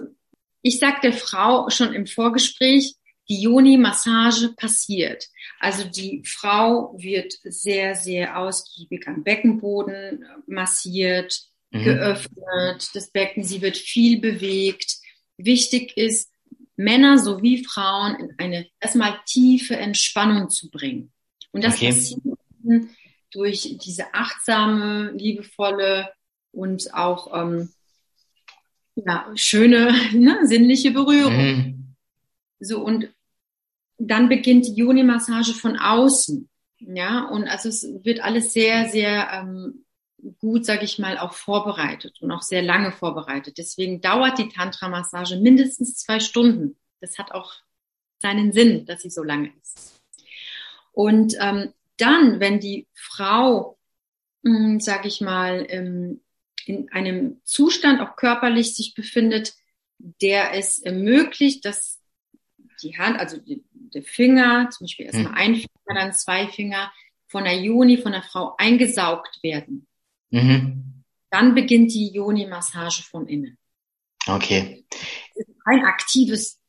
[0.61, 2.95] ich sag der Frau schon im Vorgespräch,
[3.29, 5.27] die Joni-Massage passiert.
[5.59, 11.39] Also die Frau wird sehr, sehr ausgiebig am Beckenboden massiert,
[11.75, 11.83] mhm.
[11.83, 14.97] geöffnet, das Becken, sie wird viel bewegt.
[15.37, 16.31] Wichtig ist,
[16.77, 21.11] Männer sowie Frauen in eine erstmal tiefe Entspannung zu bringen.
[21.51, 21.87] Und das okay.
[21.87, 22.21] passiert
[23.31, 26.09] durch diese achtsame, liebevolle
[26.51, 27.69] und auch ähm,
[28.95, 31.35] ja, schöne, ne, sinnliche Berührung.
[31.35, 31.95] Mhm.
[32.59, 33.09] So und
[33.97, 36.49] dann beginnt die Joni-Massage von außen.
[36.79, 39.84] Ja, und also es wird alles sehr, sehr ähm,
[40.39, 43.57] gut, sage ich mal, auch vorbereitet und auch sehr lange vorbereitet.
[43.57, 46.77] Deswegen dauert die Tantra-Massage mindestens zwei Stunden.
[47.01, 47.53] Das hat auch
[48.19, 50.01] seinen Sinn, dass sie so lange ist.
[50.91, 53.77] Und ähm, dann, wenn die Frau,
[54.43, 56.21] hm, sage ich mal, ähm,
[56.65, 59.53] in einem Zustand auch körperlich sich befindet,
[59.99, 62.01] der es ermöglicht, dass
[62.81, 65.35] die Hand, also die, der Finger, zum Beispiel erstmal hm.
[65.35, 66.91] ein Finger, dann zwei Finger
[67.27, 69.87] von der Juni, von der Frau eingesaugt werden.
[70.35, 71.03] Mhm.
[71.29, 73.57] Dann beginnt die Yoni-Massage von innen.
[74.27, 74.85] Okay.
[75.63, 76.59] Ein aktives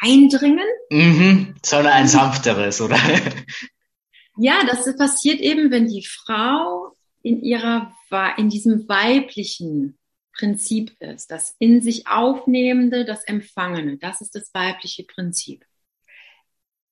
[0.00, 0.66] Eindringen.
[0.90, 2.96] Mhm, sondern ein sanfteres, oder?
[4.38, 7.92] ja, das passiert eben, wenn die Frau in ihrer,
[8.38, 9.98] in diesem weiblichen
[10.32, 11.30] Prinzip ist.
[11.30, 13.98] Das in sich Aufnehmende, das Empfangene.
[13.98, 15.66] Das ist das weibliche Prinzip.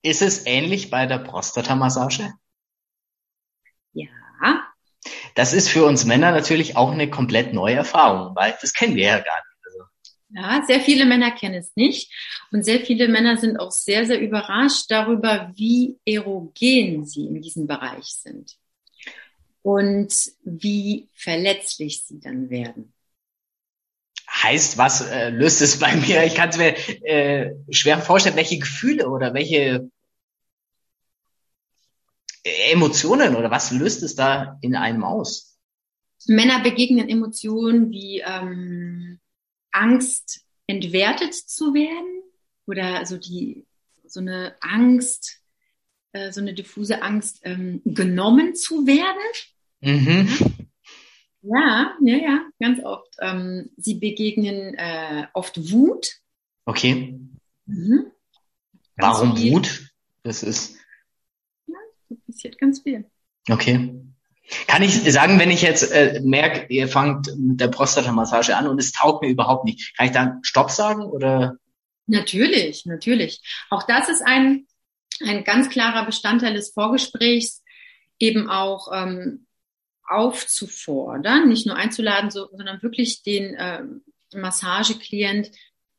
[0.02, 2.34] Ist es ähnlich bei der Prostatamassage?
[3.92, 4.69] Ja,
[5.34, 9.04] das ist für uns Männer natürlich auch eine komplett neue Erfahrung, weil das kennen wir
[9.04, 9.66] ja gar nicht.
[9.66, 9.78] Also.
[10.30, 12.12] Ja, sehr viele Männer kennen es nicht
[12.52, 17.66] und sehr viele Männer sind auch sehr, sehr überrascht darüber, wie erogen sie in diesem
[17.66, 18.56] Bereich sind
[19.62, 20.12] und
[20.44, 22.92] wie verletzlich sie dann werden.
[24.32, 26.24] Heißt, was äh, löst es bei mir?
[26.24, 29.90] Ich kann es mir äh, schwer vorstellen, welche Gefühle oder welche
[32.44, 35.59] Emotionen oder was löst es da in einem aus?
[36.26, 39.20] Männer begegnen Emotionen wie ähm,
[39.72, 42.22] Angst, entwertet zu werden
[42.66, 43.66] oder so die
[44.07, 45.40] so eine Angst,
[46.12, 49.18] äh, so eine diffuse Angst, ähm, genommen zu werden.
[49.81, 50.66] Mhm.
[51.42, 53.16] Ja, ja, ja, ganz oft.
[53.20, 56.20] Ähm, sie begegnen äh, oft Wut.
[56.66, 57.18] Okay.
[57.66, 58.11] Mhm.
[58.96, 59.53] Warum viel.
[59.53, 59.90] Wut?
[60.22, 60.76] Das ist
[62.27, 63.05] passiert ganz viel.
[63.49, 63.94] okay.
[64.66, 68.81] Kann ich sagen, wenn ich jetzt äh, merke, ihr fangt mit der Prostata-Massage an und
[68.81, 71.57] es taugt mir überhaupt nicht, kann ich dann Stopp sagen oder?
[72.07, 73.40] Natürlich, natürlich.
[73.70, 74.66] Auch das ist ein,
[75.20, 77.62] ein ganz klarer Bestandteil des Vorgesprächs,
[78.18, 79.46] eben auch ähm,
[80.03, 84.03] aufzufordern, nicht nur einzuladen, so, sondern wirklich den ähm,
[84.35, 85.51] Massageklient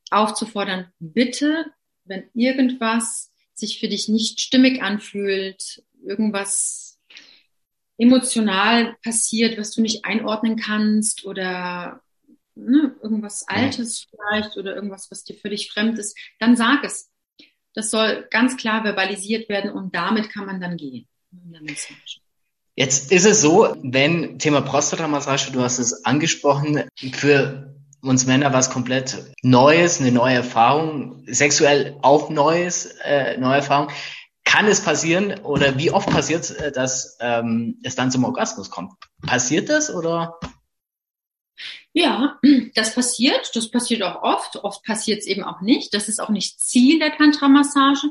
[0.09, 1.65] aufzufordern, bitte,
[2.03, 6.99] wenn irgendwas sich für dich nicht stimmig anfühlt, irgendwas
[7.97, 12.01] emotional passiert, was du nicht einordnen kannst oder
[12.55, 17.09] ne, irgendwas Altes vielleicht oder irgendwas, was dir völlig fremd ist, dann sag es.
[17.73, 21.07] Das soll ganz klar verbalisiert werden und damit kann man dann gehen.
[22.75, 26.83] Jetzt ist es so, wenn Thema Prostata-Massage, du hast es angesprochen,
[27.13, 33.89] für uns Männer was komplett Neues, eine neue Erfahrung, sexuell auch Neues, äh, neue Erfahrung.
[34.51, 38.91] Kann es passieren oder wie oft passiert es, dass ähm, es dann zum Orgasmus kommt?
[39.25, 40.37] Passiert das oder?
[41.93, 42.37] Ja,
[42.75, 43.55] das passiert.
[43.55, 44.57] Das passiert auch oft.
[44.57, 45.93] Oft passiert es eben auch nicht.
[45.93, 48.09] Das ist auch nicht Ziel der Tantra-Massage.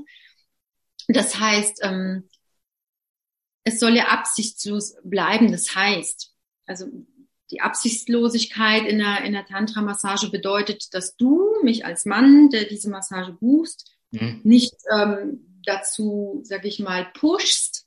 [1.08, 2.26] Das heißt, ähm,
[3.64, 5.52] es soll ja absichtslos bleiben.
[5.52, 6.32] Das heißt,
[6.64, 6.86] also
[7.50, 12.88] die Absichtslosigkeit in der, in der Tantra-Massage bedeutet, dass du mich als Mann, der diese
[12.88, 14.40] Massage buchst, Mhm.
[14.42, 17.86] nicht ähm, dazu, sag ich mal, pushst,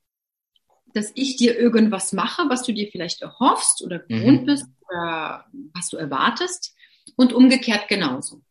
[0.93, 4.45] dass ich dir irgendwas mache, was du dir vielleicht erhoffst oder gewohnt Mhm.
[4.45, 6.75] bist oder was du erwartest
[7.15, 8.41] und umgekehrt genauso.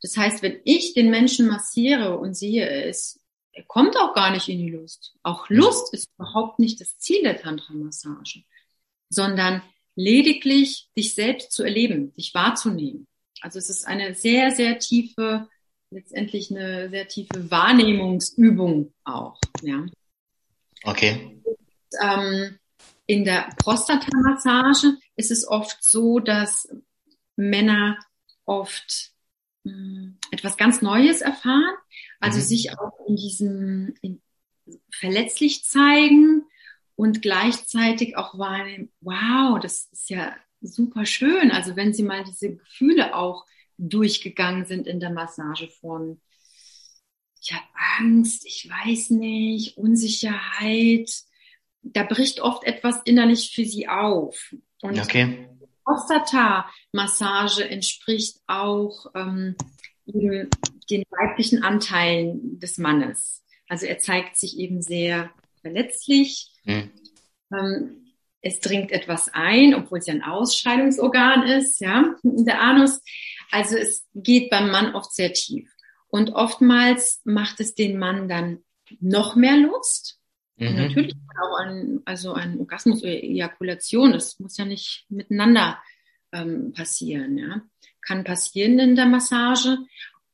[0.00, 3.20] Das heißt, wenn ich den Menschen massiere und sehe es,
[3.52, 5.14] er kommt auch gar nicht in die Lust.
[5.22, 8.42] Auch Lust ist überhaupt nicht das Ziel der Tantra-Massage,
[9.08, 9.62] sondern
[9.94, 13.06] lediglich dich selbst zu erleben, dich wahrzunehmen.
[13.40, 15.48] Also es ist eine sehr, sehr tiefe,
[15.94, 19.40] letztendlich eine sehr tiefe Wahrnehmungsübung auch.
[19.62, 19.86] Ja.
[20.82, 21.40] Okay.
[22.02, 22.58] Ähm,
[23.06, 26.68] in der Prostata-Massage ist es oft so, dass
[27.36, 27.98] Männer
[28.44, 29.12] oft
[29.62, 31.76] mh, etwas ganz Neues erfahren,
[32.20, 32.42] also Mhm.
[32.42, 34.20] sich auch in diesem in,
[34.90, 36.42] verletzlich zeigen
[36.96, 41.50] und gleichzeitig auch wahrnehmen, wow, das ist ja super schön.
[41.50, 43.44] Also wenn sie mal diese Gefühle auch
[43.78, 46.20] durchgegangen sind in der Massage von
[47.44, 47.64] ich habe
[47.98, 51.10] Angst, ich weiß nicht, Unsicherheit.
[51.82, 54.54] Da bricht oft etwas innerlich für sie auf.
[54.80, 55.46] Und Okay.
[55.84, 59.54] Prostata-Massage entspricht auch ähm,
[60.06, 60.48] eben
[60.88, 63.44] den weiblichen Anteilen des Mannes.
[63.68, 66.50] Also er zeigt sich eben sehr verletzlich.
[66.64, 66.90] Mhm.
[67.52, 68.03] Ähm,
[68.44, 73.00] es dringt etwas ein, obwohl es ja ein Ausscheidungsorgan ist, ja, der Anus.
[73.50, 75.74] Also es geht beim Mann oft sehr tief.
[76.08, 78.58] Und oftmals macht es den Mann dann
[79.00, 80.20] noch mehr Lust.
[80.56, 80.76] Mhm.
[80.76, 85.82] natürlich kann auch ein, also ein Orgasmus oder Ejakulation, das muss ja nicht miteinander
[86.30, 87.62] ähm, passieren, ja.
[88.02, 89.78] Kann passieren in der Massage.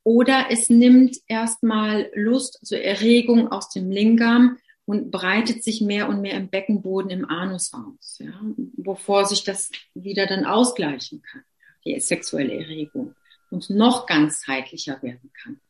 [0.02, 4.58] Oder es nimmt erstmal Lust, also Erregung aus dem Lingam
[4.90, 9.70] und breitet sich mehr und mehr im Beckenboden, im Anus aus, ja, bevor sich das
[9.94, 11.42] wieder dann ausgleichen kann,
[11.84, 13.14] die sexuelle Erregung
[13.50, 15.60] und noch ganzheitlicher werden kann.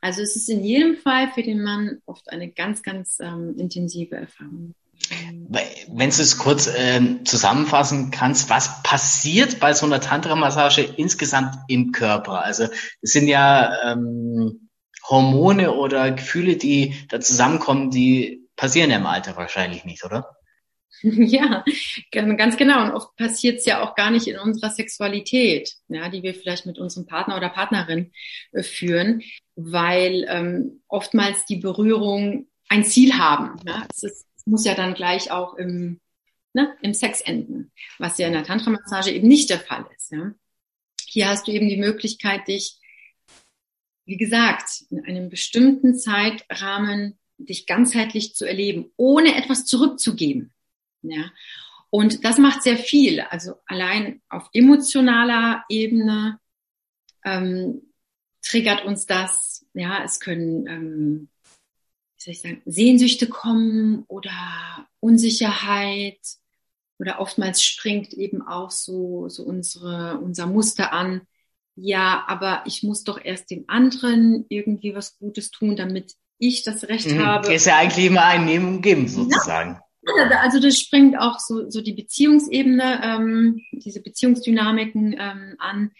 [0.00, 4.16] Also es ist in jedem Fall für den Mann oft eine ganz, ganz ähm, intensive
[4.16, 4.74] Erfahrung.
[5.50, 11.92] Wenn du es kurz ähm, zusammenfassen kannst, was passiert bei so einer Tantra-Massage insgesamt im
[11.92, 12.42] Körper?
[12.42, 12.64] Also
[13.02, 14.70] es sind ja ähm,
[15.06, 20.36] Hormone oder Gefühle, die da zusammenkommen, die passieren ja im Alter wahrscheinlich nicht, oder?
[21.02, 21.64] Ja,
[22.10, 22.84] ganz genau.
[22.84, 26.66] Und oft passiert es ja auch gar nicht in unserer Sexualität, ja, die wir vielleicht
[26.66, 28.12] mit unserem Partner oder Partnerin
[28.52, 29.22] äh, führen,
[29.56, 33.56] weil ähm, oftmals die Berührung ein Ziel haben.
[33.66, 33.86] Ja.
[33.88, 36.00] Es, ist, es muss ja dann gleich auch im,
[36.52, 40.12] ne, im Sex enden, was ja in der Tantra-Massage eben nicht der Fall ist.
[40.12, 40.32] Ja.
[41.06, 42.78] Hier hast du eben die Möglichkeit, dich,
[44.04, 50.52] wie gesagt, in einem bestimmten Zeitrahmen dich ganzheitlich zu erleben, ohne etwas zurückzugeben.
[51.02, 51.30] Ja.
[51.90, 53.20] Und das macht sehr viel.
[53.20, 56.38] Also allein auf emotionaler Ebene
[57.24, 57.82] ähm,
[58.42, 59.66] triggert uns das.
[59.74, 61.28] Ja, es können, ähm,
[62.16, 66.18] wie soll ich sagen, Sehnsüchte kommen oder Unsicherheit,
[67.00, 71.22] oder oftmals springt eben auch so, so unsere, unser Muster an.
[71.74, 76.88] Ja, aber ich muss doch erst dem anderen irgendwie was Gutes tun, damit ich das
[76.88, 77.24] Recht mhm.
[77.24, 77.52] habe.
[77.52, 79.78] Ist ja eigentlich immer ein Nehmen und Geben sozusagen.
[80.02, 85.92] Ja, also das springt auch so, so die Beziehungsebene, ähm, diese Beziehungsdynamiken ähm, an.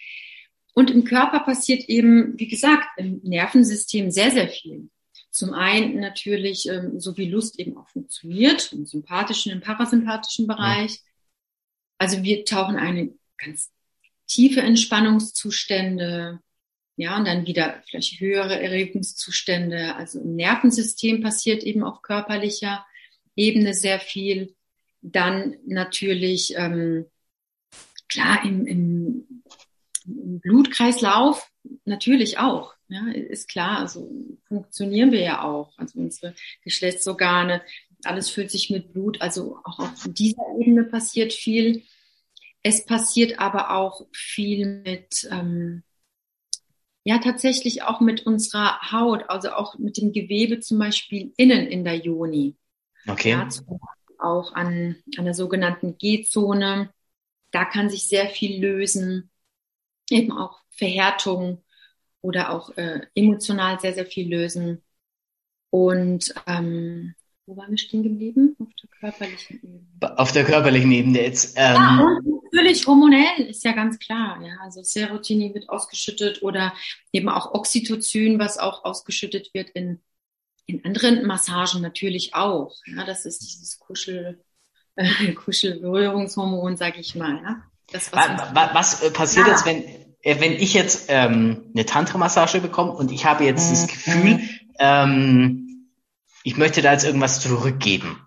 [0.75, 4.89] Und im Körper passiert eben, wie gesagt, im Nervensystem sehr, sehr viel.
[5.31, 10.99] Zum einen natürlich, ähm, so wie Lust eben auch funktioniert, im sympathischen, im parasympathischen Bereich.
[11.99, 13.71] Also wir tauchen eine ganz
[14.27, 16.41] tiefe Entspannungszustände,
[17.01, 19.97] ja, und dann wieder vielleicht höhere Erregungszustände.
[19.97, 22.85] Also im Nervensystem passiert eben auf körperlicher
[23.35, 24.55] Ebene sehr viel.
[25.01, 27.07] Dann natürlich, ähm,
[28.07, 29.43] klar, im, im,
[30.05, 31.51] Blutkreislauf
[31.85, 32.75] natürlich auch.
[32.89, 34.11] Ja, ist klar, also
[34.49, 35.73] funktionieren wir ja auch.
[35.79, 36.35] Also unsere
[36.65, 37.63] Geschlechtsorgane,
[38.05, 39.23] alles füllt sich mit Blut.
[39.23, 41.85] Also auch auf dieser Ebene passiert viel.
[42.63, 45.83] Es passiert aber auch viel mit, ähm,
[47.05, 51.85] ja, tatsächlich auch mit unserer Haut, also auch mit dem Gewebe zum Beispiel innen in
[51.85, 52.57] der Joni.
[53.07, 53.31] Okay.
[53.31, 53.49] Ja,
[54.19, 56.93] auch an, an der sogenannten G-Zone.
[57.53, 59.31] Da kann sich sehr viel lösen.
[60.11, 61.65] Eben auch Verhärtung
[62.21, 64.83] oder auch äh, emotional sehr, sehr viel lösen.
[65.71, 67.15] Und ähm,
[67.51, 68.57] wo waren wir stehen geblieben?
[68.61, 70.19] Auf der körperlichen Ebene.
[70.19, 71.57] Auf der körperlichen Ebene jetzt.
[71.57, 74.41] Ähm, ja, und natürlich hormonell ist ja ganz klar.
[74.41, 76.73] Ja, also Serotonin wird ausgeschüttet oder
[77.13, 80.01] eben auch Oxytocin, was auch ausgeschüttet wird in,
[80.67, 82.77] in anderen Massagen natürlich auch.
[82.87, 84.45] Ja, das ist dieses Kuschel,
[84.95, 87.43] äh, Kuschelberührungshormon, sag ich mal.
[87.43, 87.63] Ja.
[87.91, 89.55] Das, was, was, was äh, passiert ja.
[89.55, 89.83] jetzt, wenn,
[90.23, 93.87] äh, wenn ich jetzt ähm, eine Tantra-Massage bekomme und ich habe jetzt das mhm.
[93.89, 94.41] Gefühl,
[94.79, 95.67] ähm,
[96.43, 98.27] ich möchte da jetzt irgendwas zurückgeben.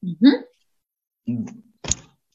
[0.00, 0.44] Mhm.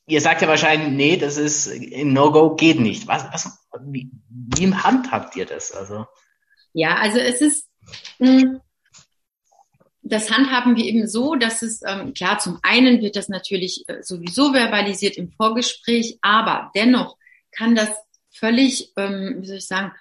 [0.06, 1.70] Ihr sagt ja wahrscheinlich, nee, das ist
[2.04, 3.08] No-Go, geht nicht.
[3.08, 5.72] Was, was, wie, wie im Hand habt ihr das?
[5.72, 6.06] Also
[6.74, 7.70] ja, also es ist
[8.20, 8.62] mh, hm,
[10.02, 14.04] das handhaben wir eben so, dass es ähm, klar zum einen wird das natürlich äh,
[14.04, 17.18] sowieso verbalisiert im Vorgespräch, aber dennoch
[17.52, 17.90] kann das
[18.30, 19.94] völlig, ähm, wie soll ich sagen,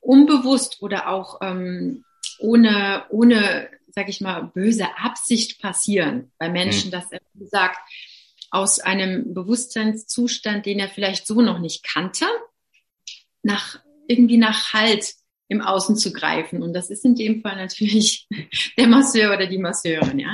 [0.00, 2.04] unbewusst oder auch ähm,
[2.38, 6.92] ohne ohne sage ich mal, böse Absicht passieren bei Menschen, mhm.
[6.92, 7.78] dass er, wie gesagt,
[8.50, 12.26] aus einem Bewusstseinszustand, den er vielleicht so noch nicht kannte,
[13.42, 15.14] nach irgendwie nach Halt
[15.48, 16.62] im Außen zu greifen.
[16.62, 18.26] Und das ist in dem Fall natürlich
[18.78, 20.32] der Masseur oder die Masseurin, ja.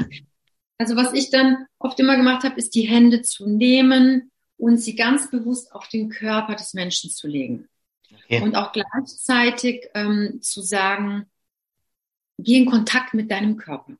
[0.78, 4.96] Also was ich dann oft immer gemacht habe, ist die Hände zu nehmen und sie
[4.96, 7.68] ganz bewusst auf den Körper des Menschen zu legen.
[8.10, 8.40] Okay.
[8.40, 11.26] Und auch gleichzeitig ähm, zu sagen,
[12.42, 13.96] geh in Kontakt mit deinem Körper.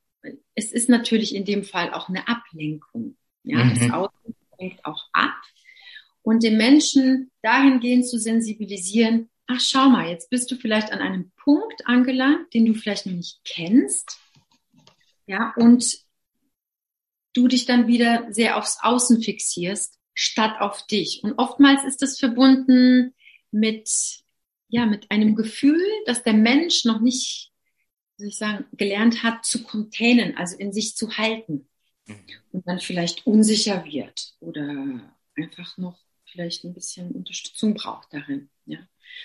[0.55, 3.17] Es ist natürlich in dem Fall auch eine Ablenkung.
[3.43, 3.75] Ja, mhm.
[3.75, 5.35] das Außen lenkt auch ab.
[6.23, 11.33] Und den Menschen dahingehend zu sensibilisieren, ach schau mal, jetzt bist du vielleicht an einem
[11.37, 14.19] Punkt angelangt, den du vielleicht noch nicht kennst.
[15.27, 15.99] Ja, und
[17.35, 21.21] du dich dann wieder sehr aufs Außen fixierst, statt auf dich.
[21.23, 23.15] Und oftmals ist das verbunden
[23.51, 23.89] mit,
[24.69, 27.50] ja, mit einem Gefühl, dass der Mensch noch nicht
[28.21, 31.69] soll ich sagen, gelernt hat zu containen, also in sich zu halten
[32.07, 32.17] mhm.
[32.53, 35.01] und dann vielleicht unsicher wird oder
[35.37, 38.51] einfach noch vielleicht ein bisschen Unterstützung braucht darin.
[38.67, 38.79] Ja.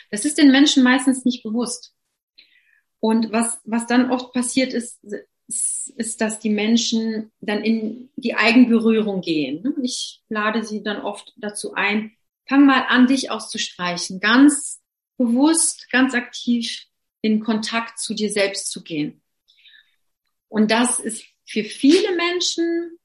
[0.10, 1.94] Das ist den Menschen meistens nicht bewusst.
[3.00, 5.04] Und was, was dann oft passiert ist,
[5.48, 9.76] ist, ist, dass die Menschen dann in die Eigenberührung gehen.
[9.84, 12.14] Ich lade sie dann oft dazu ein,
[12.48, 14.82] fang mal an, dich auszustreichen, ganz
[15.18, 16.88] bewusst, ganz aktiv
[17.26, 19.20] in Kontakt zu dir selbst zu gehen.
[20.48, 23.00] Und das ist für viele Menschen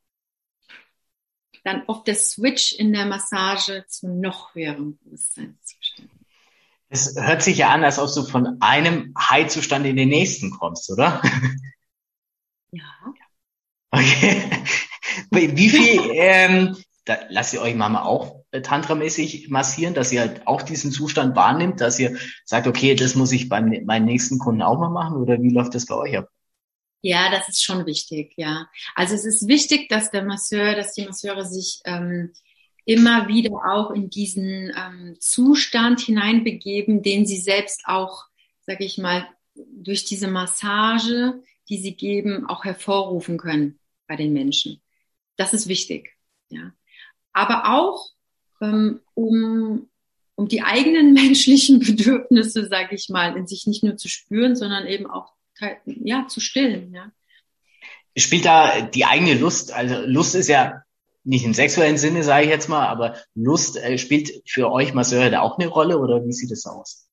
[1.64, 6.10] dann oft der Switch in der Massage zu noch höherem Bewusstseinszustand.
[6.90, 10.90] Es hört sich ja an, als ob du von einem High-Zustand in den nächsten kommst,
[10.90, 11.22] oder?
[12.72, 12.84] Ja.
[13.90, 14.64] Okay.
[15.30, 20.46] Wie viel, ähm, da lasst ihr euch Mama auch äh, tantramäßig massieren, dass ihr halt
[20.46, 24.62] auch diesen Zustand wahrnimmt, dass ihr sagt, okay, das muss ich bei meinen nächsten Kunden
[24.62, 26.28] auch mal machen oder wie läuft das bei euch ab?
[27.02, 28.68] Ja, das ist schon wichtig, ja.
[28.94, 32.32] Also es ist wichtig, dass der Masseur, dass die Masseure sich ähm,
[32.84, 38.24] immer wieder auch in diesen ähm, Zustand hineinbegeben, den sie selbst auch,
[38.66, 44.82] sage ich mal, durch diese Massage, die sie geben, auch hervorrufen können bei den Menschen.
[45.36, 46.18] Das ist wichtig,
[46.50, 46.72] ja
[47.32, 48.10] aber auch
[48.60, 49.88] ähm, um,
[50.34, 54.86] um die eigenen menschlichen Bedürfnisse, sage ich mal, in sich nicht nur zu spüren, sondern
[54.86, 55.32] eben auch
[55.84, 56.92] ja, zu stillen.
[56.94, 57.12] Ja.
[58.16, 60.82] Spielt da die eigene Lust, also Lust ist ja
[61.22, 65.30] nicht im sexuellen Sinne, sage ich jetzt mal, aber Lust äh, spielt für euch Masseure
[65.30, 67.06] da auch eine Rolle oder wie sieht es aus?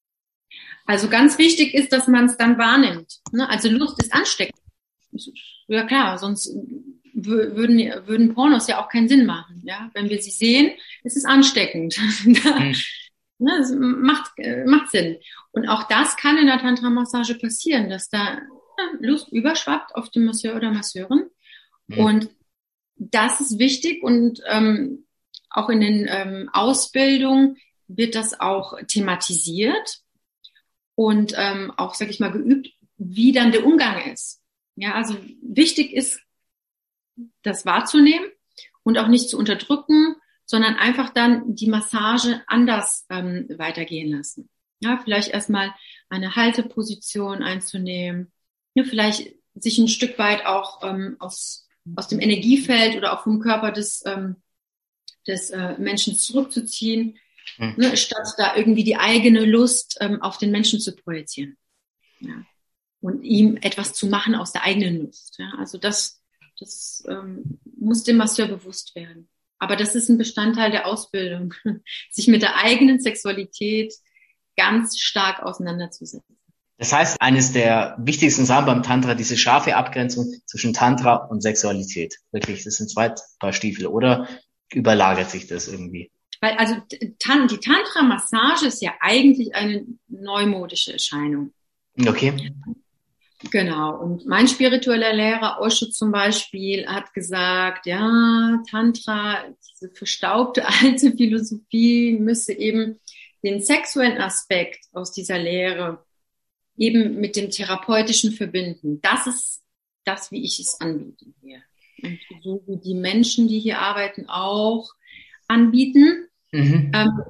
[0.86, 3.20] Also ganz wichtig ist, dass man es dann wahrnimmt.
[3.34, 3.50] Ne?
[3.50, 4.58] Also Lust ist ansteckend.
[5.68, 6.56] Ja klar, sonst
[7.26, 9.62] würden, würden Pornos ja auch keinen Sinn machen.
[9.66, 9.90] Ja?
[9.94, 10.72] Wenn wir sie sehen,
[11.04, 11.98] ist es ansteckend.
[12.24, 12.76] mhm.
[13.40, 14.34] ne, es macht,
[14.66, 15.18] macht Sinn.
[15.52, 18.40] Und auch das kann in der Tantra-Massage passieren, dass da
[19.00, 21.30] Lust überschwappt auf den Masseur oder Masseurin.
[21.88, 22.00] Mhm.
[22.00, 22.30] Und
[22.96, 25.06] das ist wichtig und ähm,
[25.50, 27.58] auch in den ähm, Ausbildungen
[27.88, 30.02] wird das auch thematisiert
[30.96, 34.42] und ähm, auch, sag ich mal, geübt, wie dann der Umgang ist.
[34.76, 36.20] Ja, also wichtig ist,
[37.44, 38.30] das wahrzunehmen
[38.84, 40.16] und auch nicht zu unterdrücken,
[40.46, 44.50] sondern einfach dann die Massage anders ähm, weitergehen lassen.
[44.80, 45.74] Ja, vielleicht erstmal
[46.10, 48.32] eine Halteposition einzunehmen,
[48.76, 53.40] ja, vielleicht sich ein Stück weit auch ähm, aus, aus dem Energiefeld oder auch vom
[53.40, 54.38] Körper des, ähm,
[55.28, 57.18] des äh, Menschen zurückzuziehen,
[57.56, 57.74] hm.
[57.78, 61.58] ne, statt da irgendwie die eigene Lust ähm, auf den Menschen zu projizieren.
[62.20, 62.44] Ja.
[63.02, 65.38] Und ihm etwas zu machen aus der eigenen Lust.
[65.40, 65.54] Ja.
[65.58, 66.22] Also das,
[66.60, 69.30] das ähm, muss dem Masseur bewusst werden.
[69.60, 71.54] Aber das ist ein Bestandteil der Ausbildung,
[72.12, 73.94] sich mit der eigenen Sexualität
[74.56, 76.38] ganz stark auseinanderzusetzen.
[76.78, 82.16] Das heißt, eines der wichtigsten Sachen beim Tantra, diese scharfe Abgrenzung zwischen Tantra und Sexualität.
[82.32, 83.88] Wirklich, das sind zwei Paar Stiefel.
[83.88, 84.28] Oder
[84.72, 86.12] überlagert sich das irgendwie?
[86.40, 91.52] Weil also die Tantra-Massage ist ja eigentlich eine neumodische Erscheinung.
[92.00, 92.52] Okay.
[93.52, 93.96] Genau.
[93.98, 102.18] Und mein spiritueller Lehrer Osho zum Beispiel hat gesagt, ja, Tantra, diese verstaubte alte Philosophie
[102.20, 103.00] müsse eben
[103.44, 106.04] den sexuellen Aspekt aus dieser Lehre
[106.78, 109.02] eben mit dem Therapeutischen verbinden.
[109.02, 109.64] Das ist
[110.04, 111.62] das, wie ich es anbiete hier.
[112.02, 114.90] Und so wie die Menschen, die hier arbeiten, auch
[115.48, 116.28] anbieten.
[116.52, 116.92] Mhm.
[116.94, 117.22] Ähm,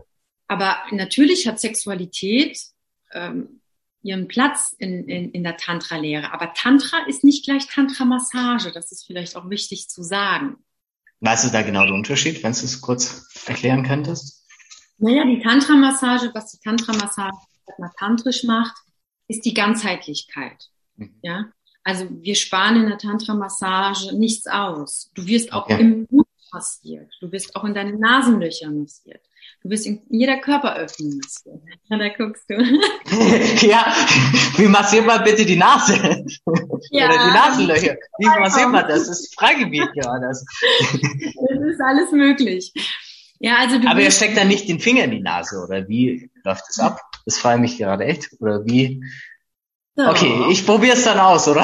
[0.48, 2.58] aber natürlich hat Sexualität
[3.14, 3.62] ähm,
[4.08, 6.32] ihren Platz in, in, in der Tantra-Lehre.
[6.32, 8.72] Aber Tantra ist nicht gleich Tantra-Massage.
[8.72, 10.56] Das ist vielleicht auch wichtig zu sagen.
[11.20, 14.46] Was ist da genau der Unterschied, wenn du es kurz erklären könntest?
[14.98, 17.38] Naja, die Tantra-Massage, was die Tantra-Massage
[18.00, 18.76] tantrisch macht,
[19.28, 20.70] ist die Ganzheitlichkeit.
[20.96, 21.20] Mhm.
[21.22, 21.46] Ja,
[21.84, 25.12] also wir sparen in der Tantra-Massage nichts aus.
[25.14, 25.82] Du wirst auch okay.
[25.82, 26.08] im
[26.54, 27.12] massiert.
[27.22, 29.22] Du wirst auch in deinen Nasenlöchern massiert.
[29.64, 31.62] Du wirst in jeder Körperöffnung massiert.
[31.90, 32.56] Ja, da guckst du.
[33.68, 33.94] ja,
[34.58, 36.26] wie massiert man bitte die Nase?
[36.92, 37.06] Ja.
[37.06, 37.96] Oder die Nasenlöcher?
[38.20, 39.08] Wie massiert man das?
[39.08, 40.28] Das ist Freigebiet gerade.
[40.28, 40.46] Das.
[40.82, 42.74] das ist alles möglich.
[43.40, 46.32] Ja, also du Aber ihr steckt dann nicht den Finger in die Nase, oder wie
[46.44, 47.02] läuft das ab?
[47.26, 48.30] Das frage mich gerade echt.
[48.40, 49.04] Oder wie?
[49.96, 50.08] So.
[50.08, 51.64] Okay, ich probiere es dann aus, oder?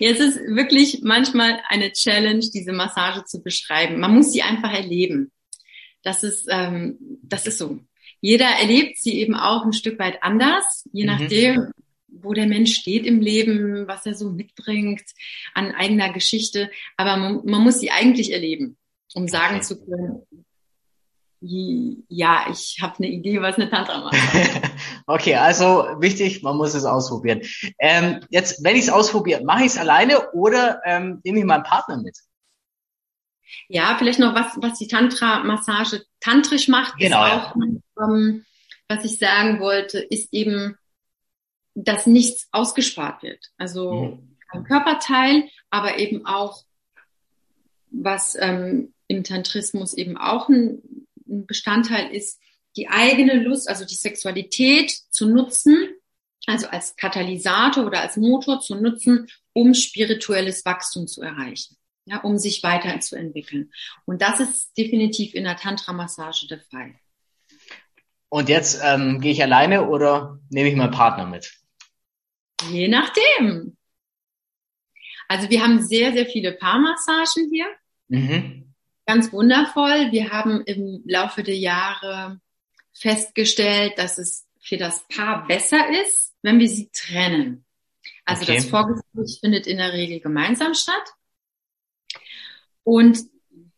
[0.00, 4.00] Ja, es ist wirklich manchmal eine Challenge, diese Massage zu beschreiben.
[4.00, 5.30] Man muss sie einfach erleben.
[6.02, 7.80] Das ist, ähm, das ist so.
[8.22, 11.10] Jeder erlebt sie eben auch ein Stück weit anders, je mhm.
[11.10, 11.72] nachdem,
[12.08, 15.02] wo der Mensch steht im Leben, was er so mitbringt
[15.52, 16.70] an eigener Geschichte.
[16.96, 18.78] Aber man, man muss sie eigentlich erleben,
[19.12, 19.64] um sagen okay.
[19.64, 20.22] zu können,
[21.42, 24.16] ja, ich habe eine Idee, was eine Tantra macht.
[25.06, 27.40] okay, also wichtig, man muss es ausprobieren.
[27.78, 31.62] Ähm, jetzt, wenn ich es ausprobiere, mache ich es alleine oder ähm, nehme ich meinen
[31.62, 32.16] Partner mit?
[33.68, 38.04] Ja, vielleicht noch was, was die Tantra-Massage tantrisch macht, genau, ist auch, ja.
[38.04, 38.44] ähm,
[38.88, 40.76] was ich sagen wollte, ist eben,
[41.74, 43.46] dass nichts ausgespart wird.
[43.56, 44.36] Also mhm.
[44.50, 46.64] kein Körperteil, aber eben auch,
[47.90, 50.99] was ähm, im Tantrismus eben auch ein
[51.30, 52.40] ein Bestandteil ist,
[52.76, 55.88] die eigene Lust, also die Sexualität zu nutzen,
[56.46, 61.76] also als Katalysator oder als Motor zu nutzen, um spirituelles Wachstum zu erreichen,
[62.06, 63.72] ja, um sich weiterzuentwickeln.
[64.04, 66.94] Und das ist definitiv in der Tantra-Massage der Fall.
[68.28, 71.52] Und jetzt ähm, gehe ich alleine oder nehme ich meinen Partner mit?
[72.70, 73.76] Je nachdem.
[75.26, 77.66] Also wir haben sehr, sehr viele Paarmassagen hier.
[78.08, 78.69] Mhm
[79.10, 80.12] ganz wundervoll.
[80.12, 82.40] Wir haben im Laufe der Jahre
[82.92, 87.64] festgestellt, dass es für das Paar besser ist, wenn wir sie trennen.
[88.24, 88.56] Also okay.
[88.56, 91.02] das Vorgespräch findet in der Regel gemeinsam statt.
[92.84, 93.18] Und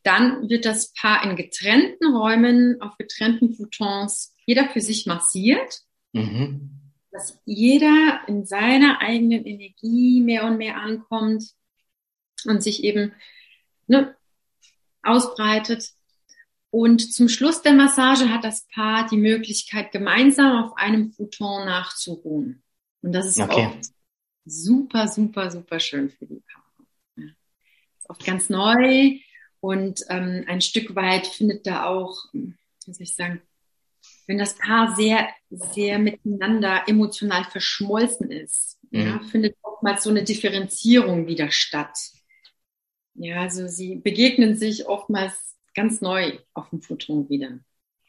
[0.03, 5.81] dann wird das Paar in getrennten Räumen, auf getrennten Futons, jeder für sich massiert.
[6.13, 6.79] Mhm.
[7.11, 11.45] Dass jeder in seiner eigenen Energie mehr und mehr ankommt
[12.45, 13.13] und sich eben
[13.87, 14.15] ne,
[15.03, 15.91] ausbreitet.
[16.71, 22.63] Und zum Schluss der Massage hat das Paar die Möglichkeit, gemeinsam auf einem Futon nachzuruhen.
[23.03, 23.67] Und das ist okay.
[23.67, 23.77] auch
[24.45, 27.35] super, super, super schön für die Paare.
[27.99, 29.19] ist oft ganz neu
[29.61, 32.55] und ähm, ein Stück weit findet da auch, wie
[32.87, 33.43] soll ich sagen,
[34.27, 39.01] wenn das Paar sehr, sehr miteinander emotional verschmolzen ist, mhm.
[39.01, 41.97] ja, findet oftmals so eine Differenzierung wieder statt.
[43.15, 45.33] Ja, also sie begegnen sich oftmals
[45.75, 47.59] ganz neu auf dem Futon wieder.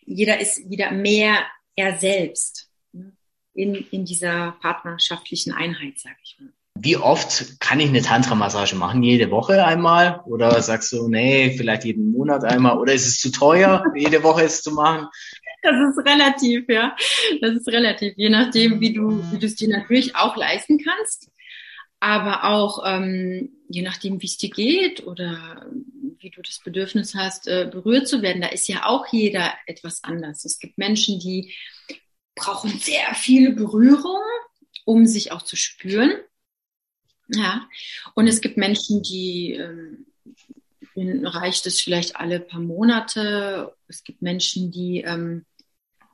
[0.06, 1.39] Jeder ist wieder mehr
[1.76, 3.14] er selbst ne,
[3.54, 6.51] in, in dieser partnerschaftlichen Einheit, sag ich mal.
[6.76, 9.04] Wie oft kann ich eine Tantra-Massage machen?
[9.04, 10.22] Jede Woche einmal?
[10.26, 12.80] Oder sagst du, nee, vielleicht jeden Monat einmal?
[12.80, 15.08] Oder ist es zu teuer, jede Woche es zu machen?
[15.62, 16.95] Das ist relativ, ja.
[17.41, 21.30] Das ist relativ, je nachdem, wie du, wie du es dir natürlich auch leisten kannst,
[22.04, 25.66] aber auch ähm, je nachdem, wie es dir geht oder
[26.20, 28.41] wie du das Bedürfnis hast, äh, berührt zu werden.
[28.41, 30.43] Da ist ja auch jeder etwas anders.
[30.43, 31.54] Es gibt Menschen, die
[32.36, 34.22] brauchen sehr viel Berührung,
[34.84, 36.12] um sich auch zu spüren.
[37.30, 37.70] Ja,
[38.16, 40.06] und es gibt Menschen, die ähm,
[41.26, 43.74] reicht es vielleicht alle paar Monate.
[43.88, 45.45] Es gibt Menschen, die ähm,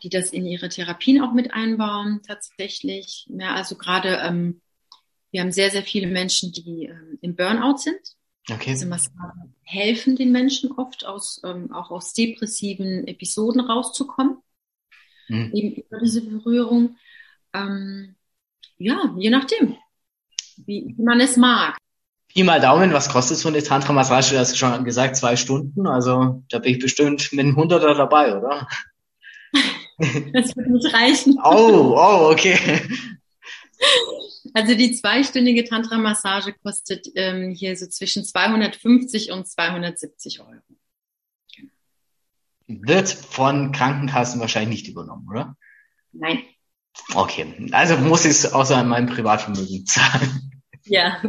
[0.03, 3.27] die das in ihre Therapien auch mit einbauen, tatsächlich.
[3.29, 4.61] Ja, also gerade, ähm,
[5.31, 7.99] wir haben sehr, sehr viele Menschen, die ähm, im Burnout sind.
[8.49, 8.71] Okay.
[8.71, 14.37] Diese Massagen helfen den Menschen oft aus, ähm, auch aus depressiven Episoden rauszukommen.
[15.27, 15.51] Mhm.
[15.53, 16.97] Eben über diese Berührung.
[17.53, 18.15] Ähm,
[18.77, 19.75] ja, je nachdem,
[20.65, 21.77] wie, wie man es mag.
[22.29, 24.33] Pi mal Daumen, was kostet so eine Tantra-Massage?
[24.33, 25.87] Du hast schon gesagt, zwei Stunden.
[25.87, 28.67] Also da bin ich bestimmt mit einem Hunderter dabei, oder?
[30.31, 31.37] Das wird nicht reichen.
[31.43, 32.57] Oh, oh, okay.
[34.53, 40.61] Also die zweistündige Tantra-Massage kostet ähm, hier so zwischen 250 und 270 Euro.
[42.67, 45.55] Wird von Krankenkassen wahrscheinlich nicht übernommen, oder?
[46.11, 46.43] Nein.
[47.13, 50.61] Okay, also muss ich es außer meinem Privatvermögen zahlen.
[50.85, 51.21] Ja.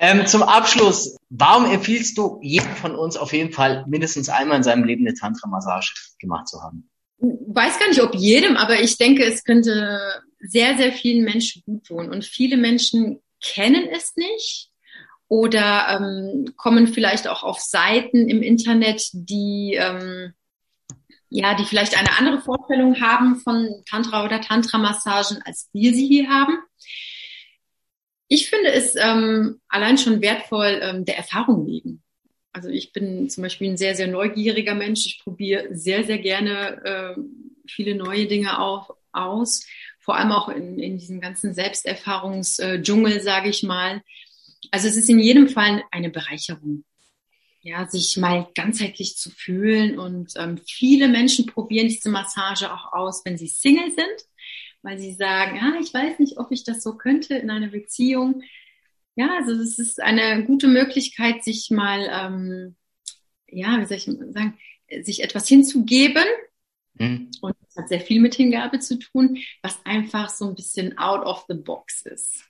[0.00, 4.62] Ähm, zum Abschluss, warum empfiehlst du jedem von uns auf jeden Fall mindestens einmal in
[4.62, 6.88] seinem Leben eine Tantra-Massage gemacht zu haben?
[7.20, 11.84] Weiß gar nicht, ob jedem, aber ich denke, es könnte sehr, sehr vielen Menschen gut
[11.84, 12.10] tun.
[12.10, 14.70] Und viele Menschen kennen es nicht
[15.28, 20.32] oder ähm, kommen vielleicht auch auf Seiten im Internet, die ähm,
[21.30, 26.30] ja, die vielleicht eine andere Vorstellung haben von Tantra oder Tantra-Massagen, als wir sie hier
[26.30, 26.58] haben.
[28.28, 32.02] Ich finde es ähm, allein schon wertvoll ähm, der Erfahrung wegen.
[32.58, 35.06] Also ich bin zum Beispiel ein sehr, sehr neugieriger Mensch.
[35.06, 37.20] Ich probiere sehr, sehr gerne äh,
[37.68, 39.64] viele neue Dinge auch aus.
[40.00, 44.02] Vor allem auch in, in diesem ganzen Selbsterfahrungsdschungel, äh, sage ich mal.
[44.72, 46.82] Also es ist in jedem Fall eine Bereicherung.
[47.62, 49.96] Ja, sich mal ganzheitlich zu fühlen.
[49.96, 54.28] Und ähm, viele Menschen probieren diese Massage auch aus, wenn sie Single sind,
[54.82, 58.42] weil sie sagen, ah, ich weiß nicht, ob ich das so könnte in einer Beziehung
[59.18, 62.76] ja, also es ist eine gute Möglichkeit, sich mal, ähm,
[63.48, 64.56] ja, wie soll ich sagen,
[65.02, 66.22] sich etwas hinzugeben.
[66.94, 67.28] Mhm.
[67.40, 71.26] Und das hat sehr viel mit Hingabe zu tun, was einfach so ein bisschen out
[71.26, 72.44] of the box ist.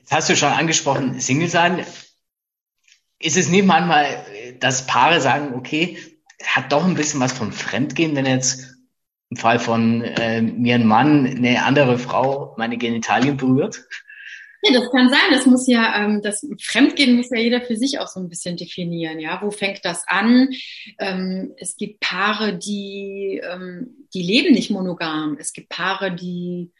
[0.00, 1.86] Jetzt hast du schon angesprochen, Single sein.
[3.20, 4.26] Ist es nicht manchmal,
[4.58, 5.98] dass Paare sagen, okay,
[6.44, 8.74] hat doch ein bisschen was von Fremdgehen, wenn jetzt
[9.30, 13.86] im Fall von äh, mir ein Mann eine andere Frau meine Genitalien berührt?
[14.66, 15.30] Ja, das kann sein.
[15.30, 18.56] Das muss ja, ähm, das Fremdgehen muss ja jeder für sich auch so ein bisschen
[18.56, 19.20] definieren.
[19.20, 20.48] Ja, wo fängt das an?
[20.98, 25.36] Ähm, es gibt Paare, die, ähm, die leben nicht monogam.
[25.38, 26.72] Es gibt Paare, die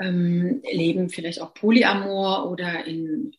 [0.00, 3.32] ähm, leben vielleicht auch polyamor oder in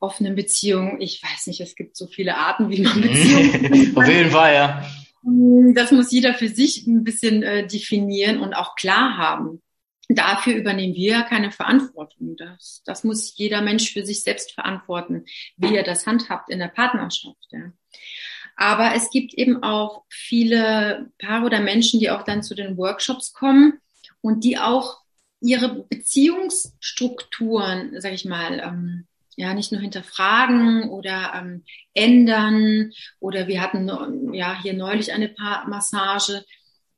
[0.00, 1.00] offenen Beziehungen.
[1.00, 3.92] Ich weiß nicht, es gibt so viele Arten, wie man Beziehungen.
[3.96, 4.86] Auf jeden Fall, ja.
[5.74, 9.62] Das muss jeder für sich ein bisschen äh, definieren und auch klar haben
[10.14, 12.36] dafür übernehmen wir keine Verantwortung.
[12.36, 15.24] Das, das muss jeder Mensch für sich selbst verantworten,
[15.56, 17.48] wie er das handhabt in der Partnerschaft.
[17.50, 17.72] Ja.
[18.56, 23.32] Aber es gibt eben auch viele Paare oder Menschen, die auch dann zu den Workshops
[23.32, 23.80] kommen
[24.20, 24.98] und die auch
[25.40, 29.06] ihre Beziehungsstrukturen, sag ich mal, ähm,
[29.36, 32.92] ja, nicht nur hinterfragen oder ähm, ändern.
[33.18, 36.44] Oder wir hatten ja hier neulich eine Paarmassage,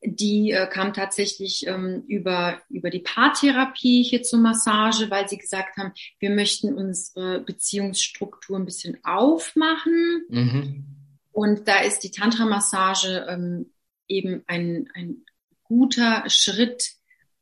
[0.04, 5.76] die äh, kam tatsächlich ähm, über, über die Paartherapie hier zur Massage, weil sie gesagt
[5.76, 10.24] haben, wir möchten unsere Beziehungsstruktur ein bisschen aufmachen.
[10.28, 10.84] Mhm.
[11.32, 13.72] Und da ist die Tantra-Massage ähm,
[14.06, 15.24] eben ein, ein
[15.64, 16.92] guter Schritt,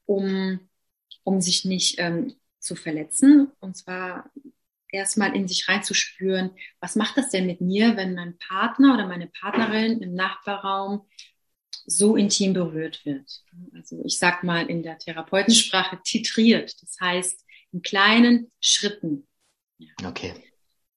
[0.07, 0.61] um,
[1.25, 3.51] um sich nicht ähm, zu verletzen.
[3.59, 4.31] Und zwar
[4.89, 6.51] erstmal in sich reinzuspüren,
[6.81, 11.07] was macht das denn mit mir, wenn mein Partner oder meine Partnerin im Nachbarraum
[11.87, 13.43] so intim berührt wird.
[13.75, 16.81] Also ich sag mal in der Therapeutensprache titriert.
[16.83, 19.27] Das heißt in kleinen Schritten.
[20.05, 20.35] Okay.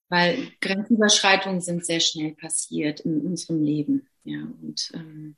[0.09, 4.07] weil Grenzüberschreitungen sind sehr schnell passiert in unserem Leben.
[4.23, 5.35] Ja, und ähm,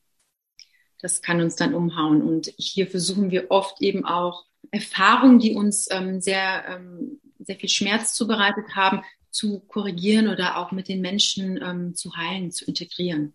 [1.02, 2.22] das kann uns dann umhauen.
[2.22, 7.70] Und hier versuchen wir oft eben auch Erfahrungen, die uns ähm, sehr, ähm, sehr viel
[7.70, 13.34] Schmerz zubereitet haben, zu korrigieren oder auch mit den Menschen ähm, zu heilen, zu integrieren.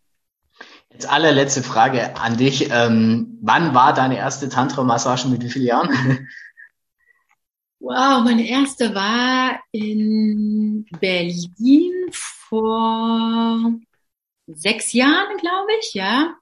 [0.91, 2.71] Jetzt allerletzte Frage an dich.
[2.71, 6.29] Ähm, wann war deine erste Tantra-Massage mit wie vielen Jahren?
[7.85, 13.73] Wow, meine erste war in Berlin vor
[14.47, 16.37] sechs Jahren, glaube ich, ja.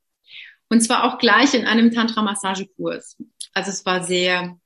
[0.68, 3.16] Und zwar auch gleich in einem Tantra-Massagekurs.
[3.54, 4.59] Also es war sehr,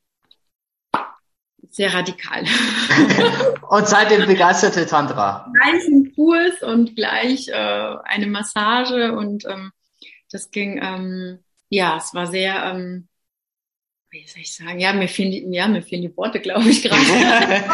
[1.74, 2.44] sehr radikal.
[3.68, 5.50] und seitdem begeisterte Tantra?
[5.52, 9.72] Gleich ein Kurs und gleich äh, eine Massage und ähm,
[10.30, 13.08] das ging, ähm, ja, es war sehr, ähm,
[14.10, 16.80] wie soll ich sagen, ja, mir fehlen die, ja, mir fehlen die Worte, glaube ich,
[16.80, 17.00] gerade.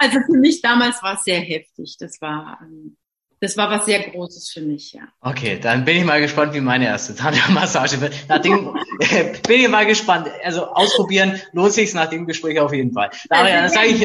[0.00, 1.96] also für mich damals war es sehr heftig.
[2.00, 2.96] Das war, ähm,
[3.44, 5.02] das war was sehr Großes für mich, ja.
[5.20, 8.14] Okay, dann bin ich mal gespannt, wie meine erste Tantra-Massage wird.
[8.28, 8.72] Nachdem,
[9.46, 10.28] bin ich mal gespannt.
[10.42, 13.10] Also ausprobieren lohnt sich nach dem Gespräch auf jeden Fall.
[13.28, 13.98] Daria, dann sage ich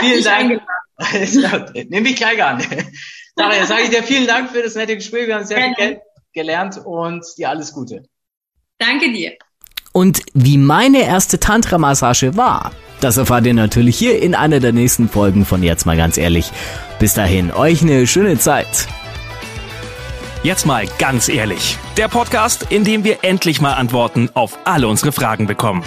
[0.00, 0.62] vielen Dank.
[1.90, 2.62] Nehme ich gleich an.
[3.36, 5.26] Daria, sage ich dir vielen Dank für das nette Gespräch.
[5.26, 6.00] Wir haben sehr viel
[6.32, 8.04] gelernt und dir alles Gute.
[8.78, 9.32] Danke dir.
[9.92, 15.08] Und wie meine erste Tantra-Massage war, das erfahrt ihr natürlich hier in einer der nächsten
[15.08, 16.52] Folgen von Jetzt mal ganz ehrlich.
[16.98, 18.88] Bis dahin, euch eine schöne Zeit.
[20.42, 21.78] Jetzt mal ganz ehrlich.
[21.96, 25.84] Der Podcast, in dem wir endlich mal Antworten auf alle unsere Fragen bekommen.